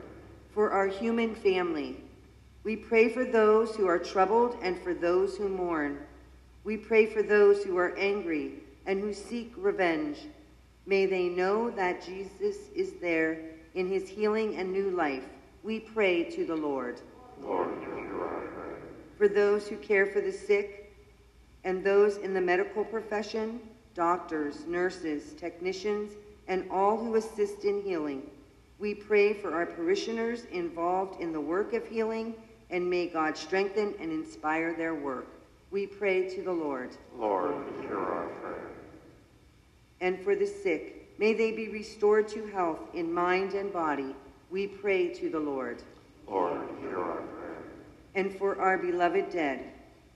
For 0.53 0.71
our 0.71 0.85
human 0.85 1.33
family, 1.33 1.97
we 2.63 2.75
pray 2.75 3.09
for 3.09 3.25
those 3.25 3.75
who 3.75 3.87
are 3.87 3.97
troubled 3.97 4.55
and 4.61 4.79
for 4.79 4.93
those 4.93 5.35
who 5.35 5.49
mourn. 5.49 5.97
We 6.63 6.77
pray 6.77 7.07
for 7.07 7.23
those 7.23 7.63
who 7.63 7.75
are 7.77 7.97
angry 7.97 8.59
and 8.85 8.99
who 8.99 9.13
seek 9.13 9.51
revenge. 9.57 10.19
May 10.85 11.07
they 11.07 11.27
know 11.27 11.71
that 11.71 12.05
Jesus 12.05 12.69
is 12.75 12.93
there 13.01 13.39
in 13.73 13.87
his 13.87 14.07
healing 14.07 14.57
and 14.57 14.71
new 14.71 14.91
life. 14.91 15.23
We 15.63 15.79
pray 15.79 16.23
to 16.25 16.45
the 16.45 16.55
Lord. 16.55 17.01
Lord, 17.41 17.69
you 17.81 17.95
hear 17.95 18.21
our 18.21 18.41
prayer. 18.41 18.77
For 19.17 19.27
those 19.27 19.67
who 19.67 19.77
care 19.77 20.05
for 20.05 20.21
the 20.21 20.31
sick 20.31 20.93
and 21.63 21.83
those 21.83 22.17
in 22.17 22.33
the 22.33 22.41
medical 22.41 22.85
profession, 22.85 23.59
doctors, 23.95 24.67
nurses, 24.67 25.33
technicians, 25.33 26.11
and 26.47 26.69
all 26.69 26.97
who 26.97 27.15
assist 27.15 27.63
in 27.63 27.81
healing, 27.81 28.29
we 28.83 28.93
pray 28.93 29.33
for 29.33 29.53
our 29.53 29.65
parishioners 29.65 30.43
involved 30.51 31.21
in 31.21 31.31
the 31.31 31.39
work 31.39 31.71
of 31.71 31.87
healing, 31.87 32.35
and 32.69 32.89
may 32.89 33.07
God 33.07 33.37
strengthen 33.37 33.93
and 33.97 34.11
inspire 34.11 34.73
their 34.73 34.93
work. 34.93 35.25
We 35.71 35.87
pray 35.87 36.27
to 36.35 36.43
the 36.43 36.51
Lord. 36.51 36.89
Lord, 37.17 37.55
hear 37.79 37.97
our 37.97 38.27
prayer. 38.41 38.71
And 40.01 40.19
for 40.19 40.35
the 40.35 40.45
sick, 40.45 41.15
may 41.17 41.31
they 41.31 41.53
be 41.53 41.69
restored 41.69 42.27
to 42.27 42.45
health 42.47 42.81
in 42.93 43.13
mind 43.13 43.53
and 43.53 43.71
body. 43.71 44.13
We 44.51 44.67
pray 44.67 45.13
to 45.13 45.29
the 45.29 45.39
Lord. 45.39 45.81
Lord, 46.27 46.67
hear 46.81 46.99
our 46.99 47.21
prayer. 47.21 47.63
And 48.15 48.35
for 48.35 48.59
our 48.59 48.77
beloved 48.77 49.31
dead, 49.31 49.63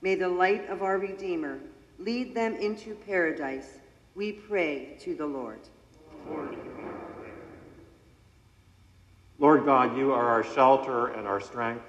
may 0.02 0.14
the 0.14 0.28
light 0.28 0.68
of 0.68 0.82
our 0.82 0.98
Redeemer 0.98 1.58
lead 1.98 2.34
them 2.34 2.54
into 2.56 2.96
paradise. 3.06 3.78
We 4.14 4.32
pray 4.32 4.98
to 5.00 5.14
the 5.14 5.26
Lord. 5.26 5.60
Lord, 6.28 6.50
hear 6.50 6.84
our 6.84 6.92
prayer. 6.92 7.07
Lord 9.38 9.64
God, 9.64 9.96
you 9.96 10.12
are 10.12 10.28
our 10.28 10.42
shelter 10.42 11.08
and 11.08 11.26
our 11.26 11.40
strength. 11.40 11.84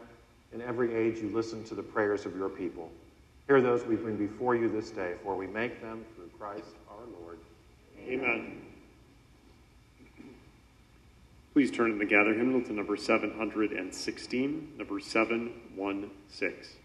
In 0.54 0.62
every 0.62 0.94
age, 0.96 1.18
you 1.20 1.30
listen 1.30 1.64
to 1.66 1.76
the 1.76 1.84
prayers 1.84 2.26
of 2.26 2.36
your 2.36 2.50
people. 2.50 2.92
Hear 3.48 3.62
those 3.62 3.84
we 3.86 3.96
bring 3.96 4.18
before 4.18 4.56
you 4.56 4.70
this 4.70 4.92
day, 4.92 5.14
for 5.24 5.36
we 5.36 5.48
make 5.48 5.82
them 5.82 6.06
through 6.16 6.30
Christ 6.38 6.76
our 6.90 7.06
Lord. 7.22 7.38
Amen. 8.08 8.62
Please 11.54 11.72
turn 11.72 11.92
in 11.92 11.98
the 11.98 12.06
gather 12.06 12.34
hymnal 12.34 12.62
to 12.64 12.74
number 12.74 12.96
716, 12.96 14.74
number 14.78 15.00
716. 15.00 16.80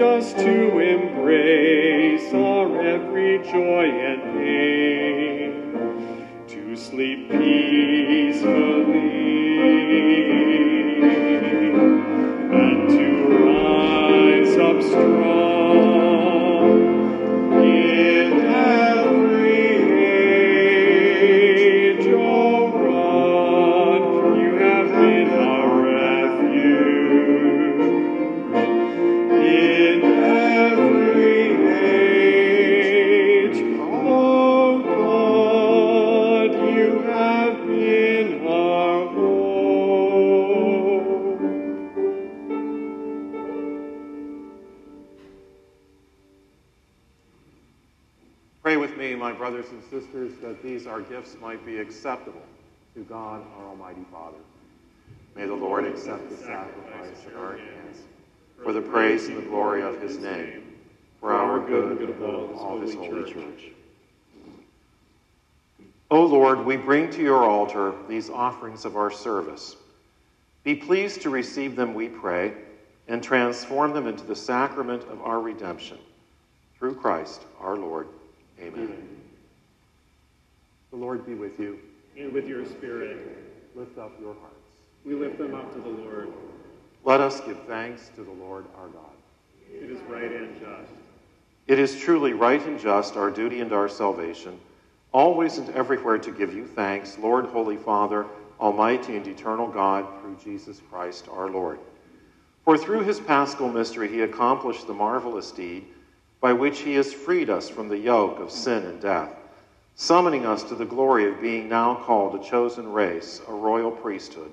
Us 0.00 0.32
to 0.32 0.59
May 55.40 55.46
the 55.46 55.54
Lord 55.54 55.86
accept 55.86 56.28
the 56.28 56.36
sacrifice 56.36 57.24
at 57.26 57.34
our 57.34 57.56
hands 57.56 58.02
for 58.62 58.74
the 58.74 58.82
praise 58.82 59.26
and 59.26 59.38
the 59.38 59.48
glory 59.48 59.80
of 59.80 59.98
his 60.02 60.18
name, 60.18 60.76
for 61.18 61.32
our 61.32 61.58
good 61.66 61.92
and 61.92 62.10
the 62.10 62.12
good 62.12 62.50
of 62.50 62.58
all 62.58 62.78
his 62.78 62.92
holy 62.92 63.32
church. 63.32 63.68
O 66.10 66.26
Lord, 66.26 66.66
we 66.66 66.76
bring 66.76 67.08
to 67.12 67.22
your 67.22 67.42
altar 67.42 67.94
these 68.06 68.28
offerings 68.28 68.84
of 68.84 68.96
our 68.96 69.10
service. 69.10 69.76
Be 70.62 70.74
pleased 70.74 71.22
to 71.22 71.30
receive 71.30 71.74
them, 71.74 71.94
we 71.94 72.10
pray, 72.10 72.52
and 73.08 73.22
transform 73.22 73.94
them 73.94 74.06
into 74.06 74.24
the 74.24 74.36
sacrament 74.36 75.04
of 75.04 75.22
our 75.22 75.40
redemption. 75.40 75.96
Through 76.78 76.96
Christ 76.96 77.40
our 77.58 77.76
Lord. 77.76 78.08
Amen. 78.60 78.74
Amen. 78.74 79.08
The 80.90 80.96
Lord 80.96 81.24
be 81.24 81.32
with 81.32 81.58
you. 81.58 81.78
And 82.18 82.30
with 82.30 82.46
your 82.46 82.66
spirit. 82.66 83.26
Lift 83.74 83.96
up 83.96 84.12
your 84.20 84.34
hearts. 84.34 84.59
We 85.04 85.14
lift 85.14 85.38
them 85.38 85.54
up 85.54 85.72
to 85.74 85.80
the 85.80 85.88
Lord. 85.88 86.28
Let 87.04 87.20
us 87.20 87.40
give 87.40 87.58
thanks 87.66 88.10
to 88.16 88.22
the 88.22 88.32
Lord 88.32 88.66
our 88.76 88.88
God. 88.88 89.04
It 89.72 89.90
is 89.90 90.00
right 90.02 90.30
and 90.30 90.58
just. 90.60 90.92
It 91.66 91.78
is 91.78 91.98
truly 91.98 92.32
right 92.32 92.60
and 92.66 92.78
just, 92.78 93.16
our 93.16 93.30
duty 93.30 93.60
and 93.60 93.72
our 93.72 93.88
salvation, 93.88 94.58
always 95.12 95.58
and 95.58 95.68
everywhere 95.70 96.18
to 96.18 96.30
give 96.30 96.52
you 96.52 96.66
thanks, 96.66 97.16
Lord, 97.18 97.46
Holy 97.46 97.76
Father, 97.76 98.26
Almighty 98.60 99.16
and 99.16 99.26
eternal 99.26 99.68
God, 99.68 100.06
through 100.20 100.36
Jesus 100.42 100.80
Christ 100.90 101.28
our 101.30 101.48
Lord. 101.48 101.78
For 102.64 102.76
through 102.76 103.04
his 103.04 103.20
paschal 103.20 103.68
mystery 103.68 104.08
he 104.08 104.20
accomplished 104.20 104.86
the 104.86 104.92
marvelous 104.92 105.50
deed 105.50 105.86
by 106.40 106.52
which 106.52 106.80
he 106.80 106.94
has 106.94 107.12
freed 107.12 107.48
us 107.48 107.68
from 107.68 107.88
the 107.88 107.98
yoke 107.98 108.38
of 108.38 108.50
sin 108.50 108.84
and 108.84 109.00
death, 109.00 109.34
summoning 109.94 110.46
us 110.46 110.62
to 110.64 110.74
the 110.74 110.84
glory 110.84 111.28
of 111.28 111.40
being 111.40 111.68
now 111.68 111.94
called 111.94 112.34
a 112.34 112.44
chosen 112.44 112.92
race, 112.92 113.40
a 113.48 113.52
royal 113.52 113.90
priesthood, 113.90 114.52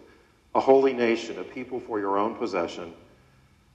a 0.57 0.59
holy 0.59 0.91
nation, 0.91 1.37
a 1.37 1.43
people 1.43 1.79
for 1.79 1.99
your 1.99 2.17
own 2.17 2.33
possession, 2.35 2.91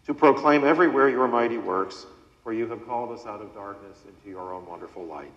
to 0.04 0.12
proclaim 0.12 0.64
everywhere 0.64 1.08
your 1.08 1.28
mighty 1.28 1.56
works 1.56 2.06
for 2.42 2.52
you 2.52 2.66
have 2.66 2.84
called 2.86 3.16
us 3.16 3.24
out 3.24 3.40
of 3.40 3.54
darkness 3.54 3.98
into 4.04 4.28
your 4.28 4.52
own 4.52 4.66
wonderful 4.66 5.04
light. 5.04 5.30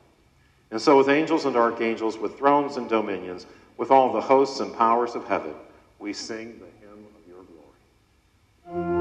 And 0.72 0.82
so, 0.82 0.98
with 0.98 1.08
angels 1.08 1.46
and 1.46 1.56
archangels, 1.56 2.18
with 2.18 2.36
thrones 2.36 2.78
and 2.78 2.90
dominions, 2.90 3.46
with 3.78 3.92
all 3.92 4.12
the 4.12 4.22
hosts 4.22 4.60
and 4.60 4.76
powers 4.76 5.14
of 5.14 5.28
heaven, 5.28 5.54
we 6.00 6.14
sing 6.14 6.60
the 6.60 6.88
hymn 6.88 7.06
of 7.06 7.28
your 7.28 7.44
glory. 8.74 8.95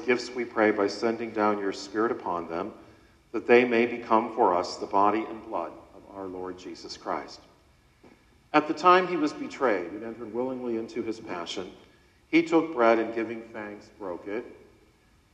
Gifts 0.00 0.30
we 0.30 0.44
pray 0.44 0.70
by 0.70 0.86
sending 0.86 1.30
down 1.30 1.58
your 1.58 1.72
Spirit 1.72 2.12
upon 2.12 2.48
them, 2.48 2.72
that 3.32 3.46
they 3.46 3.64
may 3.64 3.86
become 3.86 4.34
for 4.34 4.54
us 4.54 4.76
the 4.76 4.86
body 4.86 5.24
and 5.28 5.44
blood 5.46 5.72
of 5.96 6.16
our 6.16 6.26
Lord 6.26 6.58
Jesus 6.58 6.96
Christ. 6.96 7.40
At 8.52 8.68
the 8.68 8.74
time 8.74 9.08
he 9.08 9.16
was 9.16 9.32
betrayed 9.32 9.92
and 9.92 10.04
entered 10.04 10.34
willingly 10.34 10.76
into 10.76 11.02
his 11.02 11.18
passion, 11.18 11.70
he 12.28 12.42
took 12.42 12.74
bread 12.74 12.98
and 12.98 13.14
giving 13.14 13.42
thanks 13.52 13.86
broke 13.98 14.26
it, 14.28 14.44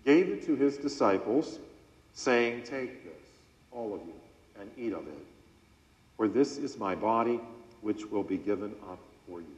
gave 0.04 0.28
it 0.28 0.46
to 0.46 0.54
his 0.54 0.76
disciples, 0.76 1.58
saying, 2.14 2.62
Take 2.62 3.04
this, 3.04 3.24
all 3.72 3.94
of 3.94 4.00
you, 4.06 4.14
and 4.60 4.70
eat 4.76 4.92
of 4.92 5.06
it, 5.06 5.26
for 6.16 6.28
this 6.28 6.58
is 6.58 6.78
my 6.78 6.94
body, 6.94 7.40
which 7.80 8.06
will 8.06 8.22
be 8.22 8.36
given 8.36 8.74
up 8.90 8.98
for 9.28 9.40
you. 9.40 9.57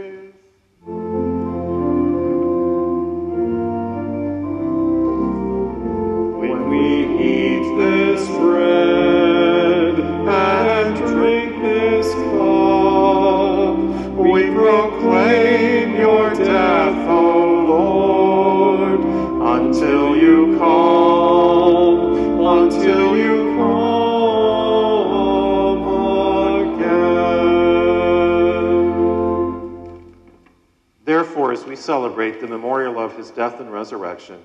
Celebrate 31.81 32.39
the 32.39 32.47
memorial 32.47 32.99
of 32.99 33.17
his 33.17 33.31
death 33.31 33.59
and 33.59 33.71
resurrection, 33.71 34.39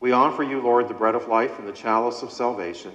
we 0.00 0.12
offer 0.12 0.42
you, 0.42 0.60
Lord, 0.60 0.88
the 0.88 0.94
bread 0.94 1.14
of 1.14 1.28
life 1.28 1.58
and 1.58 1.68
the 1.68 1.72
chalice 1.72 2.22
of 2.22 2.32
salvation, 2.32 2.92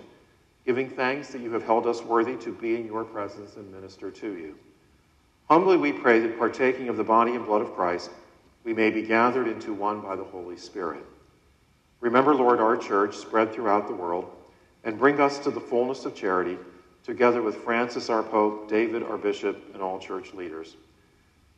giving 0.66 0.90
thanks 0.90 1.30
that 1.30 1.42
you 1.42 1.52
have 1.54 1.64
held 1.64 1.86
us 1.86 2.02
worthy 2.02 2.36
to 2.38 2.52
be 2.52 2.76
in 2.76 2.88
your 2.88 3.04
presence 3.04 3.56
and 3.56 3.72
minister 3.72 4.10
to 4.10 4.34
you. 4.36 4.56
Humbly 5.48 5.78
we 5.78 5.94
pray 5.94 6.20
that 6.20 6.40
partaking 6.40 6.90
of 6.90 6.98
the 6.98 7.04
body 7.04 7.36
and 7.36 7.46
blood 7.46 7.62
of 7.62 7.76
Christ, 7.76 8.10
we 8.64 8.74
may 8.74 8.90
be 8.90 9.04
gathered 9.04 9.48
into 9.48 9.74
one 9.74 10.02
by 10.02 10.16
the 10.16 10.24
Holy 10.24 10.58
Spirit. 10.58 11.06
Remember, 12.02 12.34
Lord, 12.34 12.60
our 12.60 12.76
church 12.76 13.16
spread 13.16 13.54
throughout 13.54 13.88
the 13.88 13.94
world, 13.94 14.32
and 14.84 14.98
bring 14.98 15.20
us 15.20 15.38
to 15.40 15.52
the 15.52 15.62
fullness 15.62 16.06
of 16.06 16.16
charity, 16.16 16.58
together 17.04 17.44
with 17.44 17.58
Francis 17.58 18.10
our 18.10 18.24
Pope, 18.24 18.68
David 18.68 19.04
our 19.04 19.18
Bishop, 19.18 19.74
and 19.74 19.84
all 19.84 20.00
church 20.00 20.34
leaders. 20.34 20.76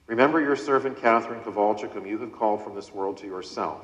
Remember 0.08 0.40
your 0.40 0.56
servant 0.56 1.02
Catherine 1.02 1.42
Kowalczyk, 1.42 1.92
whom 1.92 2.06
you 2.06 2.18
have 2.20 2.32
called 2.32 2.64
from 2.64 2.76
this 2.76 2.94
world 2.94 3.18
to 3.18 3.28
yourself. 3.28 3.82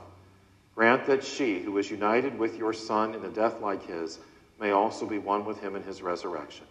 Grant 0.73 1.05
that 1.05 1.23
she, 1.23 1.59
who 1.59 1.77
is 1.77 1.91
united 1.91 2.39
with 2.39 2.57
your 2.57 2.73
Son 2.73 3.13
in 3.13 3.23
a 3.25 3.29
death 3.29 3.61
like 3.61 3.85
his, 3.85 4.19
may 4.59 4.71
also 4.71 5.05
be 5.05 5.17
one 5.19 5.45
with 5.45 5.59
him 5.59 5.75
in 5.75 5.83
his 5.83 6.01
resurrection. 6.01 6.65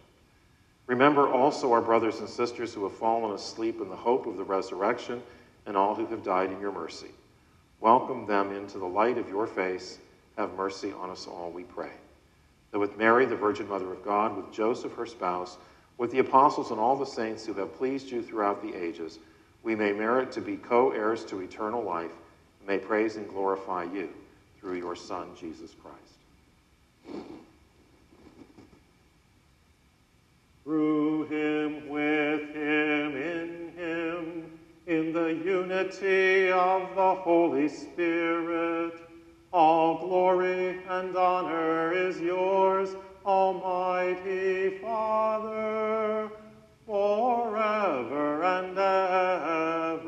Remember 0.87 1.29
also 1.29 1.71
our 1.71 1.81
brothers 1.81 2.19
and 2.19 2.27
sisters 2.27 2.73
who 2.73 2.83
have 2.83 2.97
fallen 2.97 3.33
asleep 3.33 3.79
in 3.79 3.89
the 3.89 3.95
hope 3.95 4.25
of 4.25 4.37
the 4.37 4.43
resurrection, 4.43 5.21
and 5.65 5.77
all 5.77 5.95
who 5.95 6.05
have 6.07 6.23
died 6.23 6.51
in 6.51 6.59
your 6.59 6.71
mercy. 6.71 7.11
Welcome 7.79 8.25
them 8.25 8.51
into 8.53 8.79
the 8.79 8.85
light 8.85 9.17
of 9.17 9.29
your 9.29 9.47
face. 9.47 9.99
Have 10.35 10.53
mercy 10.55 10.91
on 10.91 11.09
us 11.09 11.27
all, 11.27 11.51
we 11.51 11.63
pray. 11.63 11.91
That 12.71 12.79
with 12.79 12.97
Mary, 12.97 13.25
the 13.25 13.35
Virgin 13.35 13.69
Mother 13.69 13.91
of 13.91 14.03
God, 14.03 14.35
with 14.35 14.51
Joseph, 14.51 14.95
her 14.95 15.05
spouse, 15.05 15.57
with 15.97 16.11
the 16.11 16.19
apostles 16.19 16.71
and 16.71 16.79
all 16.79 16.97
the 16.97 17.05
saints 17.05 17.45
who 17.45 17.53
have 17.53 17.75
pleased 17.75 18.09
you 18.09 18.21
throughout 18.23 18.61
the 18.61 18.73
ages, 18.73 19.19
we 19.63 19.75
may 19.75 19.93
merit 19.93 20.31
to 20.33 20.41
be 20.41 20.57
co 20.57 20.91
heirs 20.91 21.25
to 21.25 21.41
eternal 21.41 21.81
life, 21.81 22.11
and 22.59 22.67
may 22.67 22.77
praise 22.77 23.15
and 23.15 23.27
glorify 23.27 23.83
you 23.83 24.09
through 24.59 24.75
your 24.75 24.95
Son, 24.95 25.29
Jesus 25.39 25.73
Christ. 25.81 27.33
through 30.63 31.25
him, 31.25 31.89
with 31.89 32.55
him, 32.55 33.17
in 33.17 33.71
him, 33.75 34.59
in 34.87 35.11
the 35.11 35.33
unity 35.45 36.49
of 36.51 36.95
the 36.95 37.15
Holy 37.15 37.67
Spirit. 37.67 38.93
All 39.51 39.99
glory 39.99 40.79
and 40.89 41.15
honor 41.15 41.93
is 41.93 42.19
yours, 42.19 42.95
Almighty 43.25 44.77
Father, 44.79 46.31
forever 46.85 48.43
and 48.43 48.77
ever. 48.77 50.03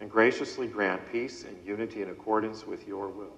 and 0.00 0.10
graciously 0.10 0.66
grant 0.66 1.00
peace 1.10 1.44
and 1.44 1.56
unity 1.66 2.02
in 2.02 2.10
accordance 2.10 2.66
with 2.66 2.86
your 2.86 3.08
will, 3.08 3.36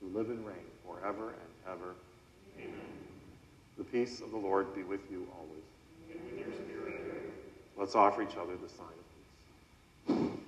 who 0.00 0.08
live 0.16 0.30
and 0.30 0.44
reign 0.46 0.56
forever 0.86 1.30
and 1.30 1.72
ever. 1.72 1.94
Amen. 2.58 2.74
The 3.78 3.84
peace 3.84 4.20
of 4.20 4.30
the 4.30 4.36
Lord 4.36 4.74
be 4.74 4.82
with 4.82 5.10
you 5.10 5.26
always. 5.36 5.64
Let's 7.76 7.94
offer 7.94 8.22
each 8.22 8.36
other 8.36 8.56
the 8.56 8.68
sign 8.68 8.86
of 8.86 10.06
peace. 10.06 10.44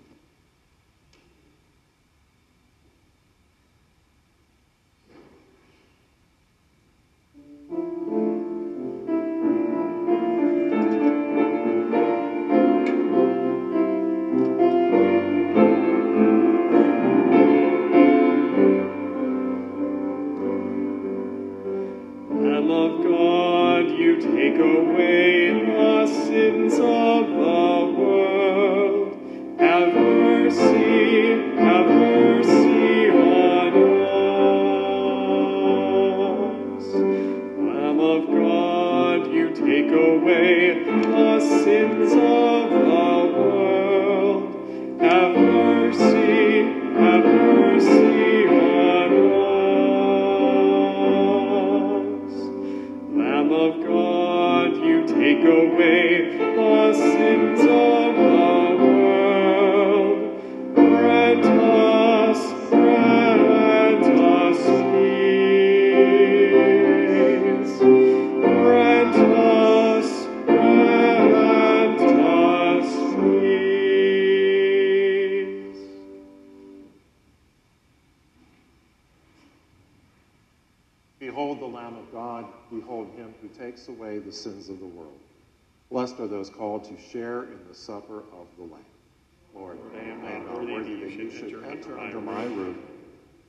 Enter 91.77 91.99
under 91.99 92.21
my 92.21 92.45
roof, 92.45 92.77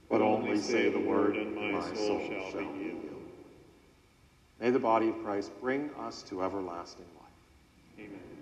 but 0.09 0.21
only 0.21 0.57
say 0.59 0.89
the 0.89 0.99
word, 0.99 1.37
and 1.37 1.55
my 1.55 1.81
soul 1.93 2.19
shall 2.27 2.51
be 2.73 2.83
healed. 2.83 3.03
May 4.59 4.71
the 4.71 4.79
body 4.79 5.09
of 5.09 5.23
Christ 5.23 5.51
bring 5.61 5.89
us 5.99 6.23
to 6.23 6.43
everlasting 6.43 7.05
life. 7.19 8.05
Amen. 8.05 8.36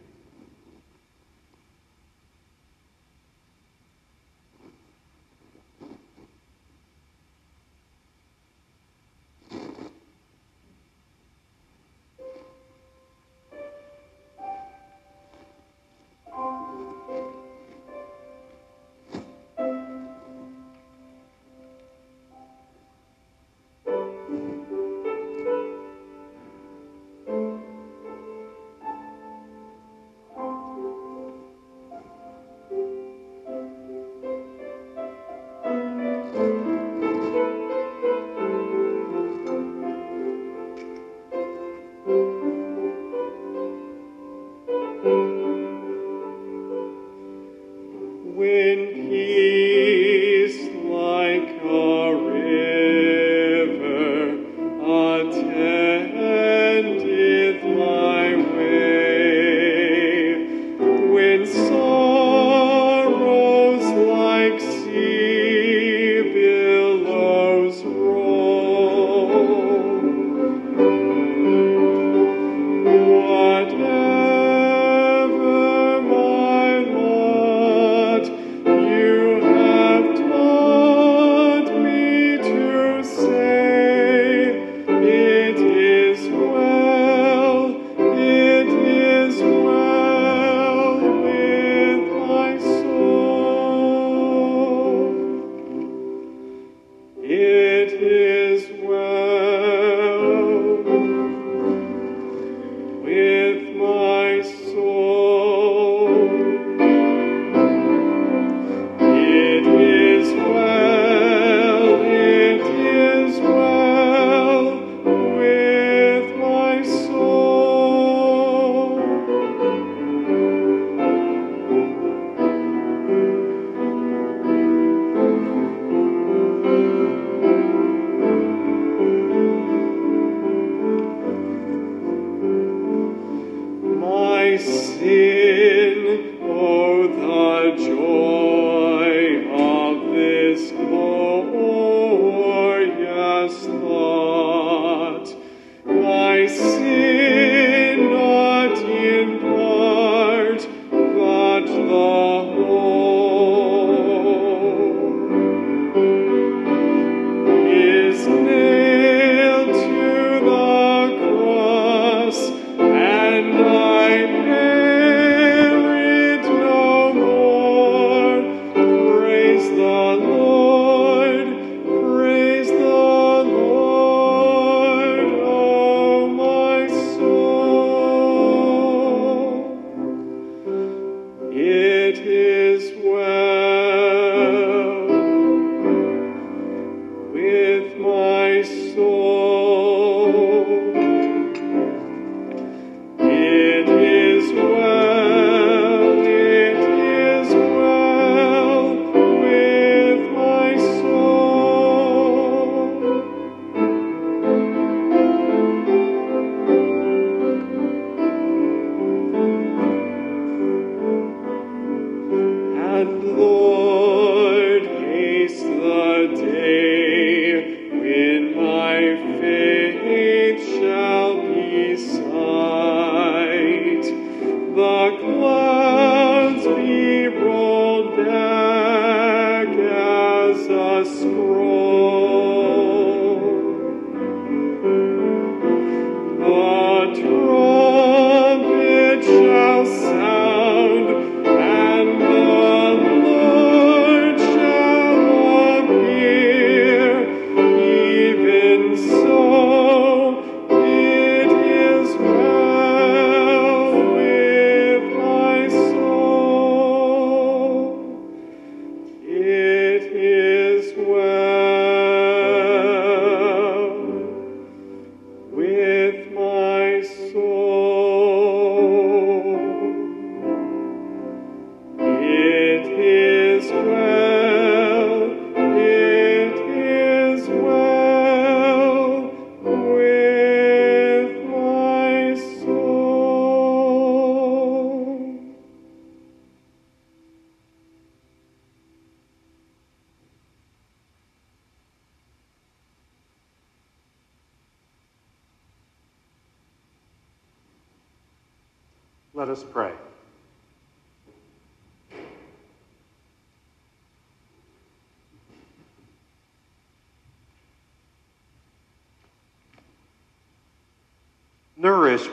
Let 134.57 134.95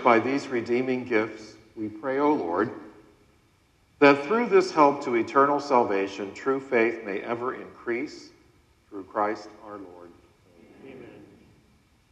by 0.03 0.19
these 0.19 0.49
redeeming 0.49 1.05
gifts, 1.05 1.55
we 1.77 1.89
pray, 1.89 2.19
O 2.19 2.33
Lord, 2.33 2.71
that 3.99 4.25
through 4.25 4.47
this 4.47 4.73
help 4.73 5.05
to 5.05 5.15
eternal 5.15 5.61
salvation, 5.61 6.35
true 6.35 6.61
faith 6.61 7.05
may 7.05 7.21
ever 7.21 7.55
increase 7.55 8.31
through 8.89 9.05
Christ 9.05 9.49
our 9.65 9.79
Lord. 9.79 10.11
Amen. 10.85 11.09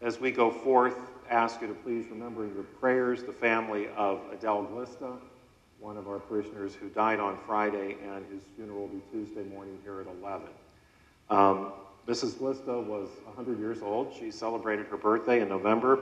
As 0.00 0.20
we 0.20 0.30
go 0.30 0.50
forth, 0.50 0.96
ask 1.28 1.60
you 1.60 1.66
to 1.66 1.74
please 1.74 2.06
remember 2.10 2.46
your 2.46 2.62
prayers 2.62 3.22
the 3.22 3.32
family 3.32 3.88
of 3.96 4.20
Adele 4.32 4.68
Glista, 4.72 5.16
one 5.80 5.96
of 5.96 6.08
our 6.08 6.18
parishioners 6.18 6.74
who 6.74 6.88
died 6.90 7.20
on 7.20 7.38
Friday, 7.46 7.96
and 8.06 8.24
his 8.32 8.42
funeral 8.56 8.82
will 8.82 8.88
be 8.88 9.02
Tuesday 9.10 9.44
morning 9.44 9.78
here 9.82 10.00
at 10.00 10.06
11. 10.06 10.48
Um, 11.28 11.72
Mrs. 12.06 12.34
Glista 12.34 12.84
was 12.84 13.08
100 13.24 13.58
years 13.58 13.82
old. 13.82 14.12
She 14.18 14.30
celebrated 14.30 14.86
her 14.86 14.96
birthday 14.96 15.40
in 15.40 15.48
November, 15.48 16.00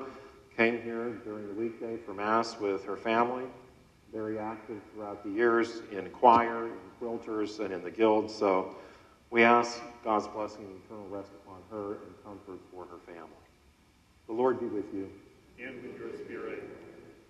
came 0.59 0.83
here 0.83 1.11
during 1.25 1.47
the 1.47 1.55
weekday 1.55 1.97
for 1.97 2.13
Mass 2.13 2.59
with 2.59 2.85
her 2.85 2.97
family, 2.97 3.45
very 4.13 4.41
active 4.41 4.81
throughout 4.93 5.23
the 5.23 5.31
years 5.31 5.83
in 5.93 6.11
choir, 6.11 6.67
in 6.67 6.73
quilters, 7.01 7.61
and 7.61 7.73
in 7.73 7.81
the 7.85 7.91
guild. 7.93 8.29
So 8.29 8.75
we 9.31 9.45
ask 9.45 9.81
God's 10.03 10.27
blessing 10.27 10.65
and 10.65 10.81
eternal 10.85 11.07
rest 11.11 11.31
upon 11.45 11.59
her 11.71 11.99
and 12.03 12.25
comfort 12.25 12.59
for 12.73 12.87
her 12.87 12.99
family. 13.07 13.31
The 14.27 14.33
Lord 14.33 14.59
be 14.59 14.67
with 14.67 14.93
you. 14.93 15.09
And 15.65 15.81
with 15.81 15.97
your 15.97 16.13
spirit. 16.25 16.65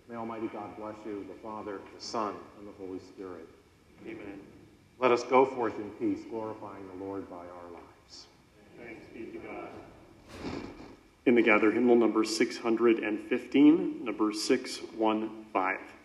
May 0.09 0.17
Almighty 0.17 0.47
God 0.47 0.75
bless 0.79 0.97
you, 1.05 1.27
the 1.29 1.39
Father, 1.43 1.81
the 1.95 2.03
Son, 2.03 2.35
and 2.59 2.67
the 2.67 2.73
Holy 2.83 2.99
Spirit. 2.99 3.47
Amen. 4.07 4.41
Let 4.99 5.13
us 5.13 5.23
go 5.23 5.45
forth 5.45 5.79
in 5.79 5.91
peace, 5.91 6.25
glorifying 6.31 6.89
the 6.97 7.05
Lord 7.05 7.29
by 7.29 7.37
our 7.37 7.73
lives. 7.75 8.27
Thanks 8.79 9.05
be 9.13 9.39
to 9.39 9.47
God. 9.47 10.65
In 11.29 11.35
the 11.35 11.43
gather 11.43 11.71
hymnal 11.71 11.95
number 11.95 12.25
615, 12.25 14.03
number 14.03 14.33
615. 14.33 15.98